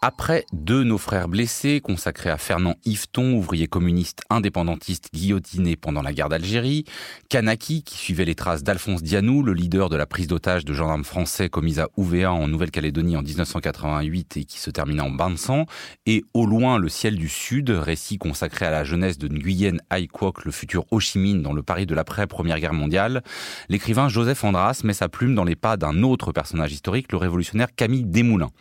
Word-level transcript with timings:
Après 0.00 0.46
Deux 0.52 0.84
nos 0.84 0.96
frères 0.96 1.26
blessés, 1.26 1.80
consacré 1.80 2.30
à 2.30 2.38
Fernand 2.38 2.76
Yveton, 2.84 3.32
ouvrier 3.32 3.66
communiste 3.66 4.20
indépendantiste 4.30 5.08
guillotiné 5.12 5.74
pendant 5.74 6.02
la 6.02 6.12
guerre 6.12 6.28
d'Algérie, 6.28 6.84
Kanaki, 7.28 7.82
qui 7.82 7.98
suivait 7.98 8.24
les 8.24 8.36
traces 8.36 8.62
d'Alphonse 8.62 9.02
Dianou, 9.02 9.42
le 9.42 9.54
leader 9.54 9.88
de 9.88 9.96
la 9.96 10.06
prise 10.06 10.28
d'otage 10.28 10.64
de 10.64 10.72
gendarmes 10.72 11.02
français 11.02 11.48
commise 11.48 11.80
à 11.80 11.88
Ouvéa 11.96 12.32
en 12.32 12.46
Nouvelle-Calédonie 12.46 13.16
en 13.16 13.22
1988 13.22 14.36
et 14.36 14.44
qui 14.44 14.60
se 14.60 14.70
termina 14.70 15.02
en 15.02 15.10
bain 15.10 15.30
de 15.30 15.36
sang, 15.36 15.66
et 16.06 16.22
Au 16.32 16.46
loin, 16.46 16.78
le 16.78 16.88
ciel 16.88 17.16
du 17.16 17.28
Sud, 17.28 17.70
récit 17.70 18.18
consacré 18.18 18.66
à 18.66 18.70
la 18.70 18.84
jeunesse 18.84 19.18
de 19.18 19.26
Nguyen 19.26 19.78
Ai 19.92 20.06
le 20.44 20.52
futur 20.52 20.84
Ho 20.92 21.00
Chi 21.00 21.18
Minh 21.18 21.42
dans 21.42 21.52
le 21.52 21.64
Paris 21.64 21.86
de 21.86 21.96
l'après-première 21.96 22.60
guerre 22.60 22.72
mondiale, 22.72 23.24
l'écrivain 23.68 24.08
Joseph 24.08 24.44
Andras 24.44 24.82
met 24.84 24.92
sa 24.92 25.08
plume 25.08 25.34
dans 25.34 25.42
les 25.42 25.56
pas 25.56 25.76
d'un 25.76 26.04
autre 26.04 26.30
personnage 26.30 26.72
historique, 26.72 27.10
le 27.10 27.18
révolutionnaire 27.18 27.74
Camille 27.74 28.04
Desmoulins. 28.04 28.52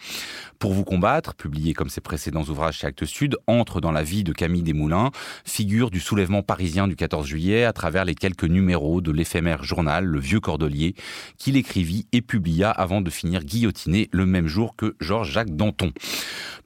Pour 0.58 0.74
vous 0.74 0.84
combattre, 0.84 1.27
publié 1.36 1.74
comme 1.74 1.90
ses 1.90 2.02
précédents 2.02 2.44
ouvrages 2.44 2.80
chez 2.80 2.88
Actes 2.88 3.06
Sud, 3.06 3.38
entre 3.48 3.82
dans 3.82 3.92
la 3.92 4.04
vie 4.04 4.24
de 4.24 4.34
Camille 4.34 4.64
Desmoulins, 4.64 5.12
figure 5.46 5.90
du 5.90 6.00
soulèvement 6.00 6.44
parisien 6.44 6.88
du 6.88 6.96
14 6.96 7.26
juillet 7.26 7.64
à 7.64 7.74
travers 7.74 8.06
les 8.06 8.16
quelques 8.16 8.44
numéros 8.44 9.02
de 9.02 9.12
l'éphémère 9.12 9.64
journal 9.64 10.06
Le 10.06 10.20
Vieux 10.20 10.40
Cordelier 10.40 10.96
qu'il 11.38 11.58
écrivit 11.58 12.08
et 12.12 12.22
publia 12.22 12.72
avant 12.72 13.02
de 13.02 13.10
finir 13.10 13.44
guillotiné 13.44 14.10
le 14.12 14.26
même 14.26 14.48
jour 14.48 14.76
que 14.76 14.96
Georges-Jacques 15.00 15.56
Danton. 15.56 15.92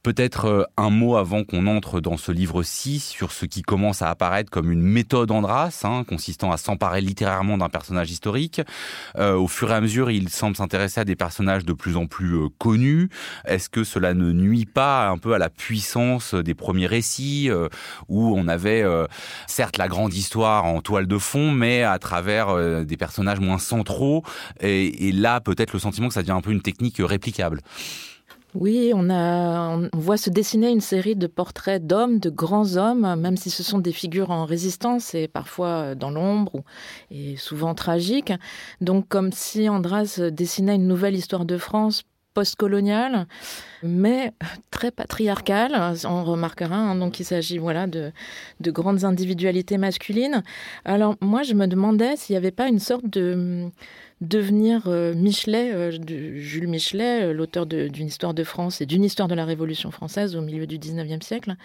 Peut-être 0.04 0.46
euh, 0.46 0.64
un 0.78 0.90
mot 0.90 1.16
avant 1.16 1.44
qu'on 1.44 1.68
entre 1.68 2.02
dans 2.02 2.18
ce 2.18 2.32
livre-ci 2.32 3.00
sur 3.00 3.32
ce 3.32 3.46
qui 3.46 3.62
commence 3.62 4.02
à 4.02 4.10
apparaître 4.10 4.50
comme 4.50 4.72
une 4.72 4.82
méthode 4.82 5.30
Andras, 5.30 5.82
hein, 5.84 6.04
consistant 6.06 6.52
à 6.52 6.58
s'emparer 6.58 7.02
littérairement 7.02 7.58
d'un 7.58 7.70
personnage 7.70 8.10
historique. 8.10 8.62
Euh, 9.18 9.36
au 9.36 9.48
fur 9.48 9.70
et 9.70 9.76
à 9.76 9.82
mesure, 9.82 10.10
il 10.10 10.30
semble 10.30 10.56
s'intéresser 10.56 11.02
à 11.02 11.06
des 11.06 11.16
personnages 11.16 11.66
de 11.66 11.74
plus 11.74 11.98
en 11.98 12.08
plus 12.08 12.36
euh, 12.36 12.48
connus. 12.58 13.10
Est-ce 13.46 13.70
que 13.70 13.84
cela 13.84 14.16
ne 14.16 14.32
nuit 14.32 14.51
pas 14.66 15.10
un 15.10 15.18
peu 15.18 15.34
à 15.34 15.38
la 15.38 15.50
puissance 15.50 16.34
des 16.34 16.54
premiers 16.54 16.88
récits 16.88 17.50
où 18.08 18.34
on 18.38 18.48
avait 18.48 18.86
certes 19.48 19.78
la 19.78 19.88
grande 19.88 20.14
histoire 20.14 20.66
en 20.66 20.82
toile 20.82 21.08
de 21.08 21.18
fond, 21.18 21.52
mais 21.52 21.84
à 21.84 22.00
travers 22.00 22.86
des 22.86 22.98
personnages 22.98 23.40
moins 23.40 23.60
centraux 23.60 24.24
et, 24.60 25.08
et 25.08 25.12
là 25.12 25.42
peut-être 25.42 25.74
le 25.74 25.80
sentiment 25.80 26.08
que 26.08 26.14
ça 26.14 26.22
devient 26.22 26.32
un 26.32 26.42
peu 26.42 26.52
une 26.52 26.62
technique 26.62 26.98
réplicable. 27.00 27.62
Oui, 28.54 28.92
on, 28.94 29.10
a, 29.10 29.78
on 29.78 29.98
voit 29.98 30.18
se 30.18 30.30
dessiner 30.30 30.70
une 30.72 30.82
série 30.82 31.16
de 31.16 31.28
portraits 31.28 31.88
d'hommes, 31.88 32.20
de 32.20 32.30
grands 32.30 32.76
hommes, 32.76 33.16
même 33.18 33.38
si 33.38 33.50
ce 33.50 33.64
sont 33.64 33.80
des 33.80 33.94
figures 33.94 34.30
en 34.30 34.44
résistance 34.44 35.16
et 35.16 35.30
parfois 35.30 35.96
dans 35.96 36.12
l'ombre 36.12 36.64
et 37.12 37.38
souvent 37.38 37.74
tragiques. 37.76 38.34
Donc 38.82 39.08
comme 39.08 39.32
si 39.32 39.70
Andras 39.70 40.20
dessinait 40.32 40.76
une 40.76 40.88
nouvelle 40.88 41.16
histoire 41.16 41.46
de 41.46 41.58
France 41.58 42.04
postcoloniale, 42.34 43.28
mais 43.84 44.32
très 44.70 44.92
patriarcale. 44.92 45.96
On 46.06 46.24
remarquera 46.24 46.76
hein, 46.76 46.96
donc 46.96 47.20
il 47.20 47.26
s'agit 47.26 47.58
voilà 47.58 47.88
de, 47.88 48.12
de 48.60 48.72
grandes 48.72 49.04
individualités 49.04 49.78
masculines. 49.78 50.44
Alors 50.86 51.16
moi 51.22 51.44
je 51.44 51.54
me 51.54 51.68
demandais 51.68 52.16
s'il 52.16 52.34
n'y 52.34 52.38
avait 52.38 52.52
pas 52.52 52.68
une 52.68 52.80
sorte 52.80 53.08
de 53.08 53.70
devenir 54.22 54.84
euh, 54.86 55.16
Michelet, 55.16 55.74
euh, 55.74 55.92
Jules 56.36 56.68
Michelet, 56.68 57.24
euh, 57.24 57.34
l'auteur 57.34 57.66
d'une 57.66 58.06
histoire 58.06 58.36
de 58.36 58.44
France 58.44 58.80
et 58.80 58.86
d'une 58.86 59.04
histoire 59.04 59.28
de 59.28 59.34
la 59.34 59.46
Révolution 59.46 59.90
française 59.90 60.36
au 60.36 60.42
milieu 60.42 60.68
du 60.68 60.78
19e 60.78 61.24
siècle, 61.24 61.56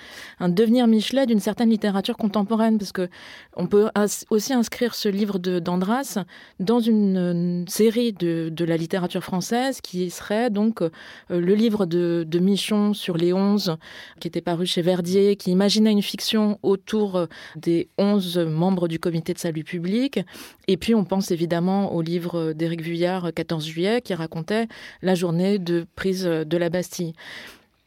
un 0.41 0.49
devenir 0.49 0.87
Michelet 0.87 1.27
d'une 1.27 1.39
certaine 1.39 1.69
littérature 1.69 2.17
contemporaine, 2.17 2.79
parce 2.79 2.93
que 2.93 3.09
on 3.57 3.67
peut 3.67 3.91
aussi 4.31 4.55
inscrire 4.55 4.95
ce 4.95 5.09
livre 5.09 5.39
d'Andras 5.39 6.19
dans 6.59 6.81
une, 6.81 7.65
série 7.69 8.13
de, 8.13 8.65
la 8.65 8.77
littérature 8.77 9.23
française 9.23 9.81
qui 9.81 10.11
serait 10.11 10.51
donc 10.51 10.81
le 11.29 11.55
livre 11.55 11.85
de, 11.87 12.25
de, 12.27 12.39
Michon 12.39 12.95
sur 12.95 13.17
les 13.17 13.33
onze, 13.33 13.77
qui 14.21 14.29
était 14.29 14.41
paru 14.41 14.67
chez 14.67 14.83
Verdier, 14.83 15.37
qui 15.37 15.51
imaginait 15.51 15.93
une 15.93 16.03
fiction 16.03 16.59
autour 16.63 17.27
des 17.57 17.89
onze 17.99 18.39
membres 18.39 18.89
du 18.89 18.99
comité 18.99 19.35
de 19.35 19.39
salut 19.39 19.65
public. 19.65 20.21
Et 20.69 20.77
puis 20.77 20.95
on 20.95 21.05
pense 21.05 21.31
évidemment 21.31 21.93
au 21.93 22.03
livre 22.03 22.46
d'Éric 22.55 22.83
Vuillard, 22.83 23.33
14 23.35 23.67
juillet, 23.67 24.01
qui 24.01 24.15
racontait 24.15 24.69
la 25.03 25.15
journée 25.15 25.59
de 25.59 25.87
prise 25.95 26.25
de 26.25 26.57
la 26.57 26.71
Bastille. 26.71 27.15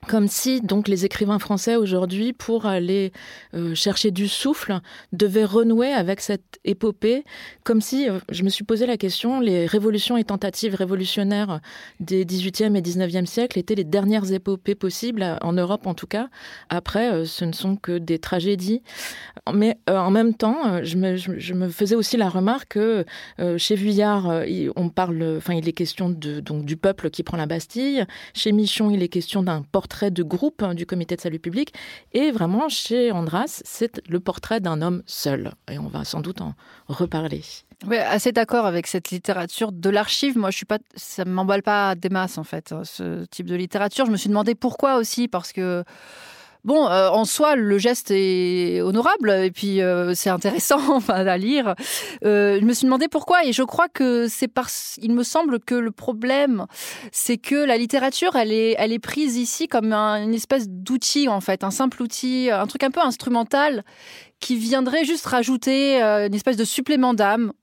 Comme 0.07 0.29
si 0.29 0.61
donc 0.61 0.87
les 0.87 1.03
écrivains 1.03 1.39
français 1.39 1.75
aujourd'hui, 1.75 2.31
pour 2.31 2.65
aller 2.65 3.11
euh, 3.53 3.75
chercher 3.75 4.11
du 4.11 4.29
souffle, 4.29 4.79
devaient 5.11 5.43
renouer 5.43 5.91
avec 5.91 6.21
cette 6.21 6.57
épopée, 6.63 7.25
comme 7.65 7.81
si, 7.81 8.09
euh, 8.09 8.19
je 8.29 8.43
me 8.43 8.49
suis 8.49 8.63
posé 8.63 8.85
la 8.85 8.95
question, 8.95 9.41
les 9.41 9.65
révolutions 9.65 10.15
et 10.15 10.23
tentatives 10.23 10.73
révolutionnaires 10.73 11.59
des 11.99 12.23
18e 12.23 12.77
et 12.77 12.81
19e 12.81 13.25
siècles 13.25 13.59
étaient 13.59 13.75
les 13.75 13.83
dernières 13.83 14.31
épopées 14.31 14.73
possibles, 14.73 15.37
en 15.41 15.51
Europe 15.51 15.85
en 15.85 15.93
tout 15.93 16.07
cas. 16.07 16.29
Après, 16.69 17.11
euh, 17.11 17.25
ce 17.25 17.43
ne 17.43 17.51
sont 17.51 17.75
que 17.75 17.97
des 17.97 18.19
tragédies. 18.19 18.81
Mais 19.53 19.77
en 19.87 20.11
même 20.11 20.33
temps, 20.33 20.83
je 20.83 20.95
me, 20.95 21.69
faisais 21.69 21.95
aussi 21.95 22.15
la 22.17 22.29
remarque 22.29 22.69
que 22.69 23.05
chez 23.57 23.75
Vuillard, 23.75 24.43
on 24.75 24.89
parle, 24.89 25.37
enfin, 25.37 25.55
il 25.55 25.67
est 25.67 25.73
question 25.73 26.09
de, 26.09 26.39
donc, 26.39 26.65
du 26.65 26.77
peuple 26.77 27.09
qui 27.09 27.23
prend 27.23 27.37
la 27.37 27.47
Bastille. 27.47 28.05
Chez 28.33 28.51
Michon, 28.51 28.91
il 28.91 29.01
est 29.01 29.07
question 29.07 29.41
d'un 29.41 29.63
portrait 29.63 29.88
portrait 29.89 30.11
de 30.11 30.21
groupe 30.21 30.61
hein, 30.61 30.75
du 30.75 30.85
comité 30.85 31.15
de 31.15 31.21
salut 31.21 31.39
public. 31.39 31.73
Et 32.13 32.29
vraiment, 32.29 32.69
chez 32.69 33.11
Andras, 33.11 33.61
c'est 33.65 33.99
le 34.07 34.19
portrait 34.19 34.59
d'un 34.59 34.83
homme 34.83 35.01
seul. 35.07 35.51
Et 35.71 35.79
on 35.79 35.87
va 35.87 36.03
sans 36.03 36.21
doute 36.21 36.41
en 36.41 36.53
reparler. 36.87 37.41
Assez 37.89 38.31
d'accord 38.31 38.67
avec 38.67 38.85
cette 38.85 39.09
littérature 39.09 39.71
de 39.71 39.89
l'archive. 39.89 40.37
Moi, 40.37 40.51
je 40.51 40.57
suis 40.57 40.65
pas, 40.67 40.77
ça 40.95 41.25
m'emballe 41.25 41.63
pas 41.63 41.95
des 41.95 42.09
masses 42.09 42.37
en 42.37 42.43
fait, 42.43 42.73
ce 42.83 43.25
type 43.25 43.47
de 43.47 43.55
littérature. 43.55 44.05
Je 44.05 44.11
me 44.11 44.17
suis 44.17 44.29
demandé 44.29 44.53
pourquoi 44.53 44.97
aussi, 44.97 45.27
parce 45.27 45.51
que 45.53 45.83
Bon, 46.65 46.87
euh, 46.87 47.09
en 47.09 47.23
soi, 47.23 47.55
le 47.55 47.77
geste 47.77 48.11
est 48.11 48.81
honorable 48.81 49.31
et 49.31 49.49
puis 49.49 49.81
euh, 49.81 50.13
c'est 50.13 50.29
intéressant 50.29 50.79
enfin, 50.93 51.25
à 51.25 51.37
lire. 51.37 51.73
Euh, 52.25 52.59
je 52.59 52.65
me 52.65 52.73
suis 52.73 52.83
demandé 52.83 53.07
pourquoi 53.07 53.45
et 53.45 53.53
je 53.53 53.63
crois 53.63 53.87
que 53.87 54.27
c'est 54.27 54.49
parce, 54.49 54.99
il 55.01 55.13
me 55.13 55.23
semble 55.23 55.61
que 55.61 55.75
le 55.75 55.91
problème, 55.91 56.65
c'est 57.13 57.37
que 57.37 57.55
la 57.55 57.77
littérature, 57.77 58.35
elle 58.35 58.51
est, 58.51 58.75
elle 58.77 58.91
est 58.91 58.99
prise 58.99 59.37
ici 59.37 59.67
comme 59.69 59.93
une 59.93 60.33
espèce 60.33 60.67
d'outil 60.67 61.29
en 61.29 61.39
fait, 61.39 61.63
un 61.63 61.71
simple 61.71 62.01
outil, 62.03 62.49
un 62.51 62.67
truc 62.67 62.83
un 62.83 62.91
peu 62.91 63.01
instrumental 63.01 63.85
qui 64.41 64.57
viendrait 64.57 65.05
juste 65.05 65.25
rajouter 65.25 66.01
une 66.01 66.33
espèce 66.33 66.57
de 66.57 66.63
supplément 66.65 67.13
d'âme 67.13 67.53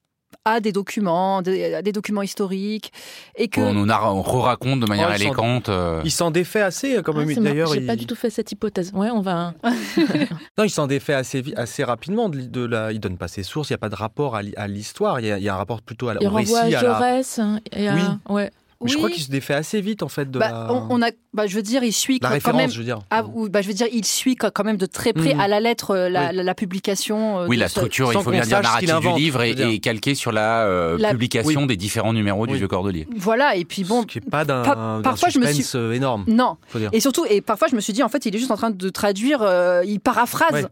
à 0.44 0.60
des 0.60 0.72
documents, 0.72 1.42
des, 1.42 1.82
des 1.82 1.92
documents 1.92 2.22
historiques, 2.22 2.92
et 3.36 3.48
que 3.48 3.60
on 3.60 3.74
nous 3.74 4.41
raconte 4.41 4.80
de 4.80 4.86
manière 4.86 5.08
oh, 5.10 5.14
élégante. 5.14 5.69
Euh. 5.69 6.00
Il 6.04 6.10
s'en 6.10 6.30
défait 6.30 6.62
assez, 6.62 7.02
comme 7.02 7.19
ah, 7.19 7.41
d'ailleurs. 7.41 7.72
J'ai 7.72 7.80
pas 7.80 7.97
du 7.97 8.06
tout 8.06 8.14
fait 8.14 8.30
cette 8.30 8.50
hypothèse. 8.52 8.92
Ouais, 8.94 9.10
on 9.10 9.20
va. 9.20 9.54
non, 10.58 10.64
il 10.64 10.70
s'en 10.70 10.86
défait 10.86 11.14
assez 11.14 11.42
assez 11.56 11.84
rapidement. 11.84 12.28
De, 12.28 12.41
de 12.41 12.64
la... 12.64 12.92
Il 12.92 13.00
donne 13.00 13.19
pas 13.19 13.28
ses 13.28 13.42
sources. 13.42 13.70
Il 13.70 13.72
y 13.72 13.74
a 13.74 13.78
pas 13.78 13.88
de 13.88 13.94
rapport 13.94 14.36
à 14.36 14.69
l'histoire. 14.69 15.20
Il, 15.20 15.26
il, 15.26 15.42
y 15.42 15.48
a 15.48 15.54
un 15.54 15.58
rapport 15.58 15.82
plutôt 15.82 16.08
à, 16.08 16.14
il 16.20 16.26
au 16.26 16.30
récit. 16.30 16.54
à 16.54 16.80
Jaurès. 16.80 17.38
À 17.38 17.60
la... 17.72 17.94
Oui. 17.94 18.03
Ouais. 18.28 18.50
Mais 18.86 18.92
je 18.92 18.97
crois 18.97 19.10
qu'il 19.10 19.22
se 19.22 19.30
défait 19.30 19.54
assez 19.54 19.80
vite 19.80 20.02
en 20.02 20.08
fait 20.08 20.30
de 20.30 20.38
bah, 20.38 20.50
la... 20.50 20.72
on, 20.72 21.02
a, 21.02 21.10
bah, 21.34 21.47
je 21.47 21.54
veux 21.54 21.62
dire, 21.62 21.84
il 21.84 21.92
suit 21.92 22.19
la 22.22 22.28
quand 22.28 22.34
référence, 22.34 22.60
même. 22.60 22.70
Je 22.70 22.78
veux 22.78 22.84
dire. 22.84 23.00
Ah, 23.10 23.24
bah, 23.50 23.60
je 23.60 23.69
veux 23.69 23.74
dire, 23.74 23.86
il 23.92 24.04
suit 24.04 24.36
quand 24.36 24.64
même 24.64 24.76
de 24.76 24.86
très 24.86 25.12
près 25.12 25.34
mmh. 25.34 25.41
à 25.41 25.48
la 25.48 25.60
lettre 25.60 25.91
euh, 25.91 26.08
la, 26.08 26.30
oui. 26.30 26.36
la, 26.36 26.42
la 26.42 26.54
publication. 26.54 27.41
Euh, 27.41 27.47
oui, 27.47 27.56
la 27.56 27.69
structure, 27.69 28.12
il 28.12 28.20
faut 28.20 28.30
bien 28.30 28.41
dire 28.41 28.62
narrative 28.62 29.00
du 29.00 29.12
livre 29.20 29.42
est, 29.42 29.58
est 29.58 29.78
calquée 29.78 30.14
sur 30.14 30.32
la, 30.32 30.64
euh, 30.64 30.97
la... 30.98 31.10
publication 31.10 31.60
oui. 31.62 31.66
des 31.66 31.76
différents 31.76 32.12
numéros 32.12 32.44
oui. 32.44 32.52
du 32.52 32.56
Vieux 32.56 32.69
Cordelier. 32.69 33.06
Voilà, 33.16 33.56
et 33.56 33.64
puis 33.64 33.84
bon. 33.84 34.02
Ce 34.02 34.06
qui 34.06 34.20
n'est 34.20 34.30
pas 34.30 34.44
d'un 34.44 34.62
pa 34.62 35.00
parfois 35.03 35.28
je 35.28 35.38
me 35.38 35.47
suis 35.53 35.94
énorme. 35.94 36.24
Non. 36.28 36.56
Et 36.92 37.00
surtout, 37.00 37.24
et 37.28 37.41
parfois 37.41 37.68
je 37.68 37.76
me 37.76 37.80
suis 37.80 37.92
dit, 37.92 38.03
en 38.03 38.08
fait, 38.08 38.24
il 38.26 38.34
est 38.34 38.38
juste 38.38 38.50
en 38.50 38.56
train 38.56 38.70
de 38.70 38.88
traduire, 38.88 39.42
euh, 39.42 39.82
il 39.84 40.00
paraphrase. 40.00 40.68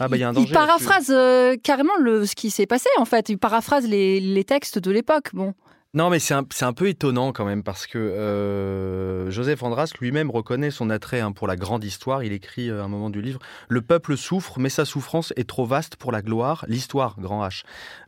Ah 0.00 0.08
bah, 0.08 0.16
y 0.16 0.22
a 0.22 0.30
un 0.30 0.34
il 0.34 0.48
paraphrase 0.48 1.10
euh, 1.10 1.54
carrément 1.62 1.92
le, 2.00 2.24
ce 2.24 2.34
qui 2.34 2.48
s'est 2.48 2.64
passé 2.64 2.88
en 2.96 3.04
fait. 3.04 3.28
Il 3.28 3.36
paraphrase 3.36 3.86
les, 3.86 4.20
les 4.20 4.42
textes 4.42 4.78
de 4.78 4.90
l'époque. 4.90 5.28
Bon. 5.34 5.52
Non, 5.96 6.10
mais 6.10 6.18
c'est 6.18 6.34
un, 6.34 6.72
peu 6.74 6.88
étonnant 6.88 7.32
quand 7.32 7.46
même 7.46 7.62
parce 7.62 7.86
que 7.86 7.96
euh, 7.96 9.30
Joseph 9.30 9.62
Andras 9.62 9.94
lui-même 9.98 10.30
reconnaît 10.30 10.70
son 10.70 10.90
attrait 10.90 11.20
hein, 11.20 11.32
pour 11.32 11.46
la 11.46 11.56
grande 11.56 11.84
histoire. 11.84 12.22
Il 12.22 12.34
écrit 12.34 12.68
euh, 12.68 12.84
un 12.84 12.88
moment 12.88 13.08
du 13.08 13.22
livre 13.22 13.40
Le 13.70 13.80
peuple 13.80 14.18
souffre, 14.18 14.58
mais 14.58 14.68
sa 14.68 14.84
souffrance 14.84 15.32
est 15.36 15.48
trop 15.48 15.64
vaste 15.64 15.96
pour 15.96 16.12
la 16.12 16.20
gloire. 16.20 16.66
L'histoire, 16.68 17.16
grand 17.18 17.48
H, 17.48 17.62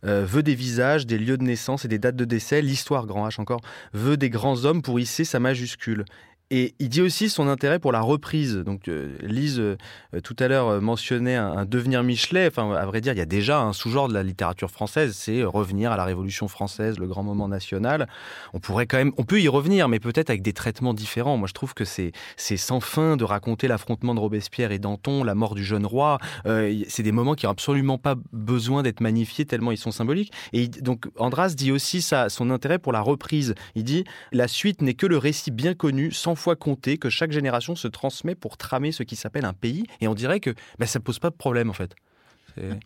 euh, 0.04 0.26
veut 0.26 0.42
des 0.42 0.54
visages, 0.54 1.06
des 1.06 1.16
lieux 1.16 1.38
de 1.38 1.44
naissance 1.44 1.86
et 1.86 1.88
des 1.88 1.98
dates 1.98 2.16
de 2.16 2.26
décès. 2.26 2.60
L'histoire, 2.60 3.06
grand 3.06 3.26
H 3.26 3.40
encore, 3.40 3.62
veut 3.94 4.18
des 4.18 4.28
grands 4.28 4.66
hommes 4.66 4.82
pour 4.82 5.00
hisser 5.00 5.24
sa 5.24 5.40
majuscule. 5.40 6.04
Et 6.50 6.74
il 6.78 6.88
dit 6.88 7.02
aussi 7.02 7.28
son 7.28 7.46
intérêt 7.46 7.78
pour 7.78 7.92
la 7.92 8.00
reprise. 8.00 8.56
Donc, 8.56 8.88
euh, 8.88 9.18
Lise, 9.20 9.60
euh, 9.60 9.76
tout 10.24 10.36
à 10.38 10.48
l'heure, 10.48 10.68
euh, 10.68 10.80
mentionnait 10.80 11.36
un, 11.36 11.66
devenir 11.66 12.02
Michelet. 12.02 12.46
Enfin, 12.46 12.72
à 12.72 12.86
vrai 12.86 13.02
dire, 13.02 13.12
il 13.12 13.18
y 13.18 13.22
a 13.22 13.26
déjà 13.26 13.60
un 13.60 13.74
sous-genre 13.74 14.08
de 14.08 14.14
la 14.14 14.22
littérature 14.22 14.70
française, 14.70 15.14
c'est 15.14 15.42
revenir 15.44 15.92
à 15.92 15.98
la 15.98 16.04
Révolution 16.04 16.48
française, 16.48 16.98
le 16.98 17.06
grand 17.06 17.22
moment 17.22 17.48
national. 17.48 18.08
On 18.54 18.60
pourrait 18.60 18.86
quand 18.86 18.96
même, 18.96 19.12
on 19.18 19.24
peut 19.24 19.42
y 19.42 19.48
revenir, 19.48 19.90
mais 19.90 20.00
peut-être 20.00 20.30
avec 20.30 20.40
des 20.40 20.54
traitements 20.54 20.94
différents. 20.94 21.36
Moi, 21.36 21.48
je 21.48 21.52
trouve 21.52 21.74
que 21.74 21.84
c'est 21.84 22.12
sans 22.38 22.80
fin 22.80 23.18
de 23.18 23.24
raconter 23.24 23.68
l'affrontement 23.68 24.14
de 24.14 24.20
Robespierre 24.20 24.72
et 24.72 24.78
Danton, 24.78 25.24
la 25.24 25.34
mort 25.34 25.54
du 25.54 25.64
jeune 25.64 25.84
roi. 25.84 26.18
c'est 26.44 27.02
des 27.02 27.12
moments 27.12 27.34
qui 27.34 27.44
n'ont 27.44 27.52
absolument 27.52 27.98
pas 27.98 28.14
besoin 28.32 28.82
d'être 28.82 29.00
magnifiés 29.00 29.44
tellement 29.44 29.70
ils 29.70 29.76
sont 29.76 29.90
symboliques. 29.90 30.32
Et 30.54 30.68
donc, 30.68 31.08
Andras 31.18 31.50
dit 31.50 31.72
aussi 31.72 32.00
son 32.00 32.50
intérêt 32.50 32.78
pour 32.78 32.92
la 32.92 33.02
reprise. 33.02 33.54
Il 33.74 33.84
dit 33.84 34.04
la 34.32 34.48
suite 34.48 34.80
n'est 34.80 34.94
que 34.94 35.06
le 35.06 35.18
récit 35.18 35.50
bien 35.50 35.74
connu, 35.74 36.10
sans 36.10 36.37
fois 36.38 36.56
compter 36.56 36.96
que 36.96 37.10
chaque 37.10 37.32
génération 37.32 37.76
se 37.76 37.88
transmet 37.88 38.34
pour 38.34 38.56
tramer 38.56 38.92
ce 38.92 39.02
qui 39.02 39.16
s'appelle 39.16 39.44
un 39.44 39.52
pays. 39.52 39.84
Et 40.00 40.08
on 40.08 40.14
dirait 40.14 40.40
que 40.40 40.50
ben, 40.78 40.86
ça 40.86 40.98
ne 40.98 41.04
pose 41.04 41.18
pas 41.18 41.30
de 41.30 41.36
problème 41.36 41.68
en 41.68 41.74
fait. 41.74 41.94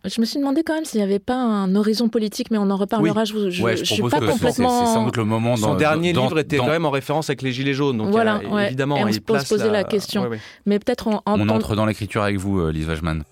Je 0.04 0.20
me 0.20 0.26
suis 0.26 0.38
demandé 0.38 0.62
quand 0.62 0.74
même 0.74 0.84
s'il 0.84 0.98
n'y 0.98 1.04
avait 1.04 1.18
pas 1.18 1.36
un 1.36 1.74
horizon 1.74 2.08
politique, 2.08 2.50
mais 2.50 2.58
on 2.58 2.70
en 2.70 2.76
reparlera. 2.76 3.24
Je, 3.24 3.50
je, 3.50 3.84
suis 3.84 4.02
pas 4.02 4.20
complètement. 4.20 4.86
C'est 4.86 4.92
sans 4.92 5.04
doute 5.04 5.16
le 5.16 5.24
moment. 5.24 5.56
Son 5.56 5.74
dernier 5.74 6.12
livre 6.12 6.38
était 6.38 6.58
quand 6.58 6.68
même 6.68 6.84
en 6.84 6.90
référence 6.90 7.30
avec 7.30 7.42
les 7.42 7.52
Gilets 7.52 7.74
jaunes. 7.74 7.98
Donc 7.98 8.10
voilà, 8.10 8.40
évidemment, 8.66 8.96
Et 8.98 9.04
on 9.04 9.12
se 9.12 9.20
pose 9.20 9.44
poser 9.44 9.70
la, 9.70 9.84
question. 9.84 10.30
Mais 10.66 10.78
peut-être 10.78 11.06
on, 11.08 11.20
on 11.26 11.48
entre 11.48 11.74
dans 11.76 11.86
l'écriture 11.86 12.22
avec 12.22 12.38
vous, 12.38 12.60
euh, 12.60 12.70
Lise 12.70 12.88
Wajman. 12.88 13.24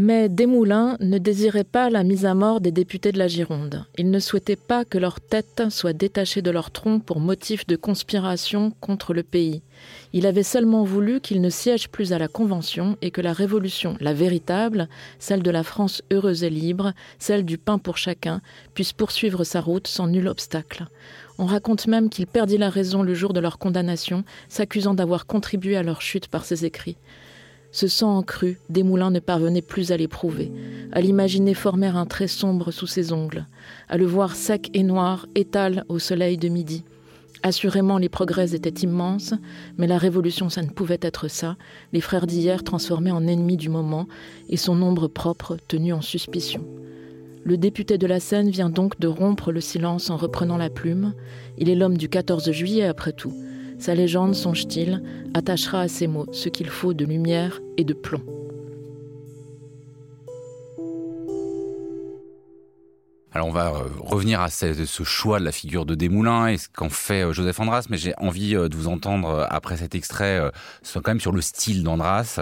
Mais 0.00 0.28
Desmoulins 0.28 0.96
ne 1.00 1.18
désirait 1.18 1.64
pas 1.64 1.90
la 1.90 2.04
mise 2.04 2.24
à 2.24 2.32
mort 2.32 2.60
des 2.60 2.70
députés 2.70 3.10
de 3.10 3.18
la 3.18 3.26
Gironde. 3.26 3.84
Il 3.96 4.12
ne 4.12 4.20
souhaitait 4.20 4.54
pas 4.54 4.84
que 4.84 4.96
leur 4.96 5.20
tête 5.20 5.60
soit 5.70 5.92
détachée 5.92 6.40
de 6.40 6.52
leur 6.52 6.70
tronc 6.70 7.00
pour 7.00 7.18
motif 7.18 7.66
de 7.66 7.74
conspiration 7.74 8.70
contre 8.80 9.12
le 9.12 9.24
pays. 9.24 9.60
Il 10.12 10.24
avait 10.24 10.44
seulement 10.44 10.84
voulu 10.84 11.20
qu'ils 11.20 11.40
ne 11.40 11.50
siègent 11.50 11.88
plus 11.88 12.12
à 12.12 12.18
la 12.18 12.28
Convention 12.28 12.96
et 13.02 13.10
que 13.10 13.20
la 13.20 13.32
révolution, 13.32 13.96
la 13.98 14.14
véritable, 14.14 14.88
celle 15.18 15.42
de 15.42 15.50
la 15.50 15.64
France 15.64 16.00
heureuse 16.12 16.44
et 16.44 16.50
libre, 16.50 16.92
celle 17.18 17.44
du 17.44 17.58
pain 17.58 17.78
pour 17.78 17.96
chacun, 17.96 18.40
puisse 18.74 18.92
poursuivre 18.92 19.42
sa 19.42 19.60
route 19.60 19.88
sans 19.88 20.06
nul 20.06 20.28
obstacle. 20.28 20.86
On 21.38 21.46
raconte 21.46 21.88
même 21.88 22.08
qu'il 22.08 22.28
perdit 22.28 22.56
la 22.56 22.70
raison 22.70 23.02
le 23.02 23.14
jour 23.14 23.32
de 23.32 23.40
leur 23.40 23.58
condamnation, 23.58 24.22
s'accusant 24.48 24.94
d'avoir 24.94 25.26
contribué 25.26 25.76
à 25.76 25.82
leur 25.82 26.02
chute 26.02 26.28
par 26.28 26.44
ses 26.44 26.64
écrits. 26.64 26.96
Ce 27.70 27.86
sang 27.86 28.22
cru, 28.22 28.58
Desmoulins 28.70 29.10
ne 29.10 29.20
parvenait 29.20 29.62
plus 29.62 29.92
à 29.92 29.96
l'éprouver, 29.96 30.50
à 30.92 31.00
l'imaginer 31.00 31.52
former 31.52 31.88
un 31.88 32.06
trait 32.06 32.26
sombre 32.26 32.70
sous 32.70 32.86
ses 32.86 33.12
ongles, 33.12 33.46
à 33.88 33.98
le 33.98 34.06
voir 34.06 34.36
sec 34.36 34.70
et 34.72 34.82
noir, 34.82 35.26
étal 35.34 35.84
au 35.88 35.98
soleil 35.98 36.38
de 36.38 36.48
midi. 36.48 36.84
Assurément, 37.42 37.98
les 37.98 38.08
progrès 38.08 38.54
étaient 38.54 38.70
immenses, 38.70 39.34
mais 39.76 39.86
la 39.86 39.98
révolution, 39.98 40.48
ça 40.48 40.62
ne 40.62 40.70
pouvait 40.70 40.98
être 41.02 41.28
ça, 41.28 41.56
les 41.92 42.00
frères 42.00 42.26
d'hier 42.26 42.64
transformés 42.64 43.12
en 43.12 43.26
ennemis 43.26 43.56
du 43.56 43.68
moment, 43.68 44.08
et 44.48 44.56
son 44.56 44.80
ombre 44.82 45.06
propre 45.06 45.56
tenue 45.68 45.92
en 45.92 46.00
suspicion. 46.00 46.64
Le 47.44 47.56
député 47.56 47.96
de 47.96 48.06
la 48.06 48.18
Seine 48.18 48.50
vient 48.50 48.70
donc 48.70 48.98
de 48.98 49.06
rompre 49.06 49.52
le 49.52 49.60
silence 49.60 50.10
en 50.10 50.16
reprenant 50.16 50.56
la 50.56 50.70
plume. 50.70 51.14
Il 51.58 51.70
est 51.70 51.76
l'homme 51.76 51.96
du 51.96 52.08
14 52.08 52.50
juillet 52.50 52.84
après 52.84 53.12
tout. 53.12 53.32
Sa 53.78 53.94
légende, 53.94 54.34
songe-t-il, 54.34 55.02
attachera 55.34 55.82
à 55.82 55.88
ses 55.88 56.06
mots 56.06 56.26
ce 56.32 56.48
qu'il 56.48 56.68
faut 56.68 56.94
de 56.94 57.04
lumière 57.04 57.60
et 57.76 57.84
de 57.84 57.94
plomb. 57.94 58.22
Alors 63.32 63.46
on 63.46 63.52
va 63.52 63.68
euh, 63.68 63.88
revenir 64.00 64.40
à 64.40 64.50
ce, 64.50 65.04
choix 65.04 65.38
de 65.38 65.44
la 65.44 65.52
figure 65.52 65.86
de 65.86 65.94
Desmoulins 65.94 66.48
et 66.48 66.58
ce 66.58 66.68
qu'en 66.68 66.88
fait 66.88 67.22
euh, 67.22 67.32
Joseph 67.32 67.60
Andras, 67.60 67.86
mais 67.88 67.96
j'ai 67.96 68.12
envie 68.18 68.56
euh, 68.56 68.68
de 68.68 68.74
vous 68.74 68.88
entendre 68.88 69.46
après 69.48 69.76
cet 69.76 69.94
extrait, 69.94 70.50
soit 70.82 71.02
quand 71.02 71.12
même 71.12 71.20
sur 71.20 71.30
le 71.30 71.40
style 71.40 71.84
d'Andras 71.84 72.40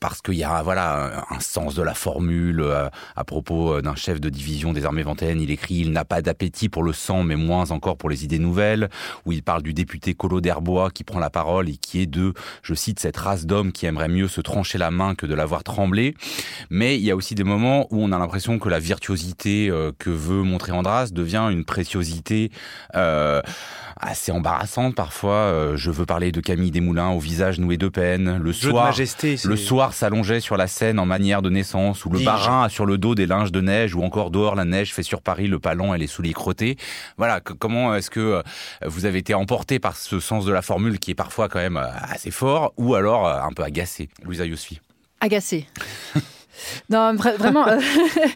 parce 0.00 0.22
qu'il 0.22 0.34
y 0.34 0.44
a 0.44 0.62
voilà 0.62 1.26
un 1.30 1.40
sens 1.40 1.74
de 1.74 1.82
la 1.82 1.94
formule 1.94 2.60
euh, 2.60 2.88
à 3.16 3.24
propos 3.24 3.74
euh, 3.74 3.82
d'un 3.82 3.94
chef 3.94 4.20
de 4.20 4.28
division 4.28 4.72
des 4.72 4.84
armées 4.84 5.02
vendéennes. 5.02 5.40
Il 5.40 5.50
écrit 5.50 5.76
il 5.76 5.92
n'a 5.92 6.04
pas 6.04 6.22
d'appétit 6.22 6.68
pour 6.68 6.82
le 6.82 6.92
sang, 6.92 7.24
mais 7.24 7.36
moins 7.36 7.70
encore 7.70 7.96
pour 7.96 8.08
les 8.08 8.24
idées 8.24 8.38
nouvelles. 8.38 8.88
Où 9.26 9.32
il 9.32 9.42
parle 9.42 9.62
du 9.62 9.74
député 9.74 10.14
Colo 10.14 10.40
d'Herbois 10.40 10.90
qui 10.90 11.04
prend 11.04 11.18
la 11.18 11.30
parole 11.30 11.68
et 11.68 11.76
qui 11.76 12.00
est 12.00 12.06
de, 12.06 12.32
je 12.62 12.74
cite, 12.74 13.00
cette 13.00 13.16
race 13.16 13.46
d'hommes 13.46 13.72
qui 13.72 13.86
aimerait 13.86 14.08
mieux 14.08 14.28
se 14.28 14.40
trancher 14.40 14.78
la 14.78 14.90
main 14.90 15.14
que 15.14 15.26
de 15.26 15.34
la 15.34 15.44
voir 15.44 15.64
trembler. 15.64 16.14
Mais 16.70 16.96
il 16.96 17.04
y 17.04 17.10
a 17.10 17.16
aussi 17.16 17.34
des 17.34 17.44
moments 17.44 17.86
où 17.90 18.02
on 18.02 18.12
a 18.12 18.18
l'impression 18.18 18.58
que 18.58 18.68
la 18.68 18.78
virtuosité 18.78 19.68
euh, 19.70 19.92
que 19.98 20.10
veut 20.10 20.42
montrer 20.42 20.72
Andras 20.72 21.10
devient 21.12 21.48
une 21.50 21.64
préciosité 21.64 22.50
assez 24.00 24.30
embarrassante 24.30 24.94
parfois. 24.94 25.74
je 25.74 25.90
veux 25.90 26.06
parler 26.06 26.30
de 26.32 26.40
Camille 26.40 26.70
Desmoulins 26.70 27.10
au 27.10 27.18
visage 27.18 27.58
noué 27.58 27.76
de 27.76 27.88
peine. 27.88 28.38
Le 28.38 28.52
soir, 28.52 28.86
majesté, 28.86 29.36
le 29.44 29.56
soir 29.56 29.87
s'allongeait 29.94 30.40
sur 30.40 30.56
la 30.56 30.66
scène 30.66 30.98
en 30.98 31.06
manière 31.06 31.42
de 31.42 31.50
naissance, 31.50 32.04
où 32.04 32.10
le 32.10 32.20
barin 32.20 32.64
a 32.64 32.68
sur 32.68 32.86
le 32.86 32.98
dos 32.98 33.14
des 33.14 33.26
linges 33.26 33.52
de 33.52 33.60
neige, 33.60 33.94
ou 33.94 34.02
encore 34.02 34.30
dehors 34.30 34.54
la 34.54 34.64
neige 34.64 34.94
fait 34.94 35.02
sur 35.02 35.22
Paris 35.22 35.46
le 35.46 35.58
palon 35.58 35.94
et 35.94 35.98
les 35.98 36.06
souliers 36.06 36.32
crottés. 36.32 36.76
Voilà, 37.16 37.40
comment 37.40 37.94
est-ce 37.94 38.10
que 38.10 38.20
euh, 38.20 38.42
vous 38.86 39.04
avez 39.04 39.18
été 39.18 39.34
emporté 39.34 39.78
par 39.78 39.96
ce 39.96 40.20
sens 40.20 40.44
de 40.44 40.52
la 40.52 40.62
formule 40.62 40.98
qui 40.98 41.12
est 41.12 41.14
parfois 41.14 41.48
quand 41.48 41.58
même 41.58 41.76
euh, 41.76 41.88
assez 42.02 42.30
fort, 42.30 42.72
ou 42.76 42.94
alors 42.94 43.26
euh, 43.26 43.40
un 43.40 43.52
peu 43.52 43.62
agacé? 43.62 44.08
Louisa 44.22 44.46
Yosfi 44.46 44.80
Agacé. 45.20 45.66
Non, 46.90 47.14
vraiment 47.14 47.68
euh, 47.68 47.78